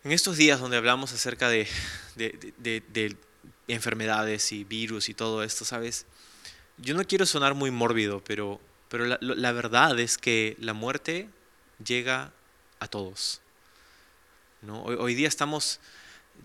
En 0.06 0.12
estos 0.12 0.38
días 0.38 0.60
donde 0.60 0.78
hablamos 0.78 1.12
acerca 1.14 1.50
de, 1.50 1.68
enfermedades 3.68 4.52
y 4.52 4.64
virus 4.64 5.10
y 5.10 5.16
todo 5.16 5.42
esto, 5.42 5.66
¿sabes? 5.66 6.06
Yo 6.78 6.94
no 6.94 7.04
quiero 7.06 7.26
sonar 7.26 7.56
muy 7.56 7.72
mórbido, 7.72 8.24
pero, 8.24 8.62
pero 8.88 9.18
la, 9.20 9.52
verdad 9.52 10.00
es 10.00 10.20
que 10.20 10.58
la 10.60 10.74
muerte 10.74 11.28
llega 11.84 12.32
a 12.80 12.88
todos. 12.88 13.42
¿no? 14.62 14.84
Hoy, 14.84 15.16
día 15.16 15.28
estamos 15.28 15.80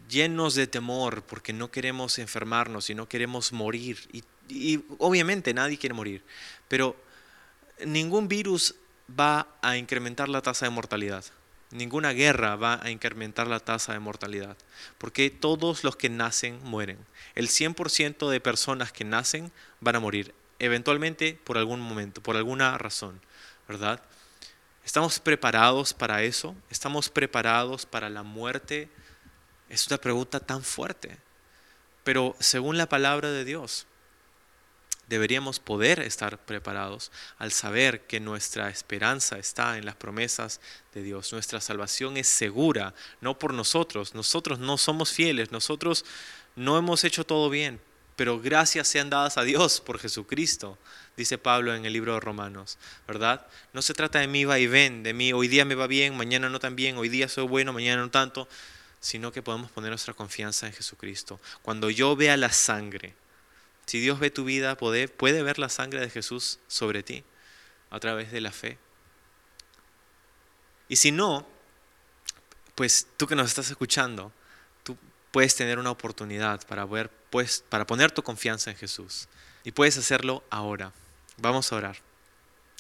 llenos 0.09 0.55
de 0.55 0.67
temor 0.67 1.23
porque 1.23 1.53
no 1.53 1.71
queremos 1.71 2.19
enfermarnos 2.19 2.89
y 2.89 2.95
no 2.95 3.11
queremos 3.11 3.53
morir. 3.53 3.99
Y, 4.11 4.25
y 4.49 4.83
obviamente 4.97 5.53
nadie 5.53 5.77
quiere 5.77 5.93
morir, 5.93 6.25
pero 6.67 6.97
ningún 7.85 8.27
virus 8.27 8.75
va 9.07 9.49
a 9.61 9.77
incrementar 9.77 10.31
la 10.31 10.41
tasa 10.41 10.65
de 10.65 10.71
mortalidad 10.71 11.27
ninguna 11.71 12.13
guerra 12.13 12.57
va 12.57 12.81
a 12.83 12.91
incrementar 12.91 13.47
la 13.47 13.61
tasa 13.61 13.93
de 13.93 13.99
mortalidad, 14.01 14.57
porque 14.99 15.31
todos 15.31 15.85
los 15.85 15.97
que 15.97 16.09
nacen 16.09 16.61
mueren. 16.65 16.99
El 17.35 17.49
100% 17.49 18.29
de 18.29 18.41
personas 18.41 18.93
que 18.93 19.05
nacen 19.05 19.53
van 19.81 19.97
a 19.97 20.01
morir, 20.01 20.35
eventualmente 20.59 21.39
por 21.45 21.59
algún 21.59 21.81
momento, 21.81 22.23
por 22.23 22.37
alguna 22.37 22.77
razón, 22.79 23.21
¿verdad? 23.69 24.03
¿Estamos 24.85 25.21
preparados 25.21 25.95
para 25.95 26.23
eso? 26.23 26.55
¿Estamos 26.71 27.09
preparados 27.09 27.87
para 27.87 28.11
la 28.11 28.23
muerte? 28.23 28.89
Es 29.69 29.87
una 29.87 29.99
pregunta 29.99 30.41
tan 30.41 30.65
fuerte, 30.65 31.17
pero 32.03 32.35
según 32.41 32.77
la 32.77 32.89
palabra 32.89 33.31
de 33.31 33.45
Dios, 33.45 33.87
deberíamos 35.11 35.59
poder 35.59 35.99
estar 36.01 36.39
preparados 36.39 37.11
al 37.37 37.51
saber 37.51 38.07
que 38.07 38.21
nuestra 38.21 38.71
esperanza 38.71 39.39
está 39.39 39.77
en 39.77 39.85
las 39.85 39.97
promesas 39.97 40.61
de 40.95 41.03
Dios. 41.03 41.33
Nuestra 41.33 41.61
salvación 41.61 42.17
es 42.17 42.29
segura, 42.29 42.95
no 43.21 43.37
por 43.37 43.53
nosotros. 43.53 44.15
Nosotros 44.15 44.61
no 44.61 44.79
somos 44.79 45.11
fieles, 45.11 45.51
nosotros 45.51 46.05
no 46.55 46.79
hemos 46.79 47.03
hecho 47.03 47.27
todo 47.27 47.51
bien, 47.51 47.81
pero 48.15 48.41
gracias 48.41 48.87
sean 48.87 49.11
dadas 49.11 49.37
a 49.37 49.43
Dios 49.43 49.81
por 49.81 49.99
Jesucristo, 49.99 50.79
dice 51.17 51.39
Pablo 51.39 51.75
en 51.75 51.85
el 51.85 51.93
libro 51.93 52.15
de 52.15 52.21
Romanos, 52.21 52.79
¿verdad? 53.09 53.45
No 53.73 53.83
se 53.83 53.95
trata 53.95 54.21
de 54.21 54.29
mí 54.29 54.45
va 54.45 54.61
y 54.61 54.69
ven, 54.69 55.03
de 55.03 55.13
mí 55.13 55.33
hoy 55.33 55.49
día 55.49 55.65
me 55.65 55.75
va 55.75 55.89
bien, 55.89 56.17
mañana 56.17 56.49
no 56.49 56.61
tan 56.61 56.77
bien, 56.77 56.97
hoy 56.99 57.09
día 57.09 57.29
soy 57.29 57.49
bueno, 57.49 57.73
mañana 57.73 58.01
no 58.01 58.11
tanto, 58.11 58.47
sino 59.01 59.33
que 59.33 59.43
podemos 59.43 59.73
poner 59.73 59.91
nuestra 59.91 60.15
confianza 60.15 60.69
en 60.69 60.73
Jesucristo. 60.73 61.41
Cuando 61.63 61.91
yo 61.91 62.15
vea 62.15 62.37
la 62.37 62.53
sangre, 62.53 63.15
si 63.91 63.99
Dios 63.99 64.21
ve 64.21 64.31
tu 64.31 64.45
vida, 64.45 64.77
puede, 64.77 65.09
puede 65.09 65.43
ver 65.43 65.59
la 65.59 65.69
sangre 65.69 65.99
de 65.99 66.09
Jesús 66.09 66.61
sobre 66.69 67.03
ti 67.03 67.25
a 67.91 67.99
través 67.99 68.31
de 68.31 68.41
la 68.41 68.53
fe. 68.53 68.79
Y 70.89 70.95
si 70.95 71.11
no, 71.11 71.45
pues 72.77 73.09
tú 73.17 73.27
que 73.27 73.35
nos 73.35 73.49
estás 73.49 73.69
escuchando, 73.69 74.33
tú 74.85 74.97
puedes 75.33 75.57
tener 75.57 75.81
una 75.81 75.91
oportunidad 75.91 76.65
para, 76.69 76.85
ver, 76.85 77.11
pues, 77.31 77.65
para 77.69 77.85
poner 77.85 78.13
tu 78.13 78.23
confianza 78.23 78.71
en 78.71 78.77
Jesús. 78.77 79.27
Y 79.65 79.73
puedes 79.73 79.99
hacerlo 79.99 80.45
ahora. 80.51 80.93
Vamos 81.39 81.73
a 81.73 81.75
orar. 81.75 81.97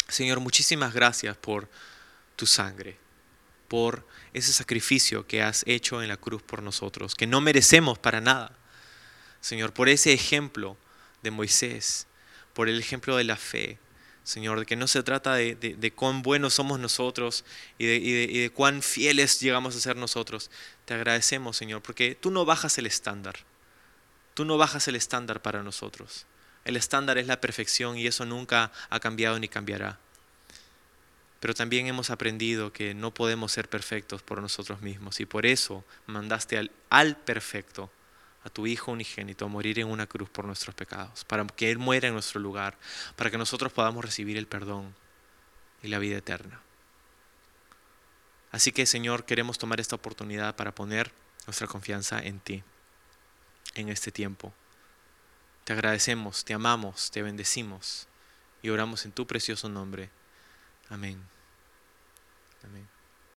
Señor, 0.06 0.38
muchísimas 0.38 0.94
gracias 0.94 1.36
por 1.36 1.68
tu 2.36 2.46
sangre, 2.46 2.96
por 3.66 4.06
ese 4.32 4.52
sacrificio 4.52 5.26
que 5.26 5.42
has 5.42 5.64
hecho 5.66 6.04
en 6.04 6.08
la 6.08 6.18
cruz 6.18 6.40
por 6.40 6.62
nosotros, 6.62 7.16
que 7.16 7.26
no 7.26 7.40
merecemos 7.40 7.98
para 7.98 8.20
nada. 8.20 8.56
Señor, 9.40 9.72
por 9.72 9.88
ese 9.88 10.12
ejemplo 10.12 10.76
de 11.22 11.30
Moisés, 11.30 12.06
por 12.54 12.68
el 12.68 12.78
ejemplo 12.78 13.16
de 13.16 13.24
la 13.24 13.36
fe, 13.36 13.78
Señor, 14.22 14.60
de 14.60 14.66
que 14.66 14.76
no 14.76 14.86
se 14.86 15.02
trata 15.02 15.34
de, 15.34 15.92
cuán 15.96 16.22
buenos 16.22 16.54
somos 16.54 16.78
nosotros 16.78 17.44
y 17.78 17.86
de, 17.86 17.96
y 17.96 18.38
de 18.42 18.50
cuán 18.50 18.82
fieles 18.82 19.40
llegamos 19.40 19.74
a 19.74 19.80
ser 19.80 19.96
nosotros. 19.96 20.50
Te 20.84 20.94
agradecemos, 20.94 21.56
Señor, 21.56 21.82
porque 21.82 22.14
tú 22.14 22.30
no 22.30 22.44
bajas 22.44 22.78
el 22.78 22.86
estándar. 22.86 23.36
Tú 24.34 24.44
no 24.44 24.56
bajas 24.58 24.86
el 24.88 24.94
estándar 24.94 25.42
para 25.42 25.62
nosotros. 25.62 26.26
El 26.64 26.76
estándar 26.76 27.18
es 27.18 27.26
la 27.26 27.40
perfección 27.40 27.96
y 27.96 28.06
eso 28.06 28.24
nunca 28.26 28.70
ha 28.90 29.00
cambiado 29.00 29.38
ni 29.38 29.48
cambiará. 29.48 29.98
Pero 31.40 31.54
también 31.54 31.86
hemos 31.86 32.10
aprendido 32.10 32.72
que 32.72 32.92
no 32.92 33.14
podemos 33.14 33.50
ser 33.50 33.68
perfectos 33.68 34.22
por 34.22 34.42
nosotros 34.42 34.82
mismos 34.82 35.18
y 35.20 35.26
por 35.26 35.46
eso 35.46 35.84
mandaste 36.06 36.58
al, 36.58 36.70
al 36.90 37.16
perfecto 37.16 37.90
a 38.44 38.50
tu 38.50 38.66
Hijo 38.66 38.92
unigénito 38.92 39.44
a 39.44 39.48
morir 39.48 39.78
en 39.78 39.88
una 39.88 40.06
cruz 40.06 40.28
por 40.30 40.44
nuestros 40.44 40.74
pecados, 40.74 41.24
para 41.24 41.46
que 41.46 41.70
Él 41.70 41.78
muera 41.78 42.08
en 42.08 42.14
nuestro 42.14 42.40
lugar, 42.40 42.76
para 43.16 43.30
que 43.30 43.38
nosotros 43.38 43.72
podamos 43.72 44.04
recibir 44.04 44.36
el 44.36 44.46
perdón 44.46 44.94
y 45.82 45.88
la 45.88 45.98
vida 45.98 46.18
eterna. 46.18 46.60
Así 48.52 48.72
que 48.72 48.86
Señor, 48.86 49.24
queremos 49.24 49.58
tomar 49.58 49.80
esta 49.80 49.96
oportunidad 49.96 50.56
para 50.56 50.74
poner 50.74 51.12
nuestra 51.46 51.66
confianza 51.66 52.18
en 52.18 52.40
ti, 52.40 52.62
en 53.74 53.88
este 53.88 54.10
tiempo. 54.10 54.52
Te 55.64 55.72
agradecemos, 55.72 56.44
te 56.44 56.54
amamos, 56.54 57.10
te 57.10 57.22
bendecimos 57.22 58.08
y 58.62 58.70
oramos 58.70 59.04
en 59.04 59.12
tu 59.12 59.26
precioso 59.26 59.68
nombre. 59.68 60.10
Amén. 60.88 61.22
Amén. 62.64 62.89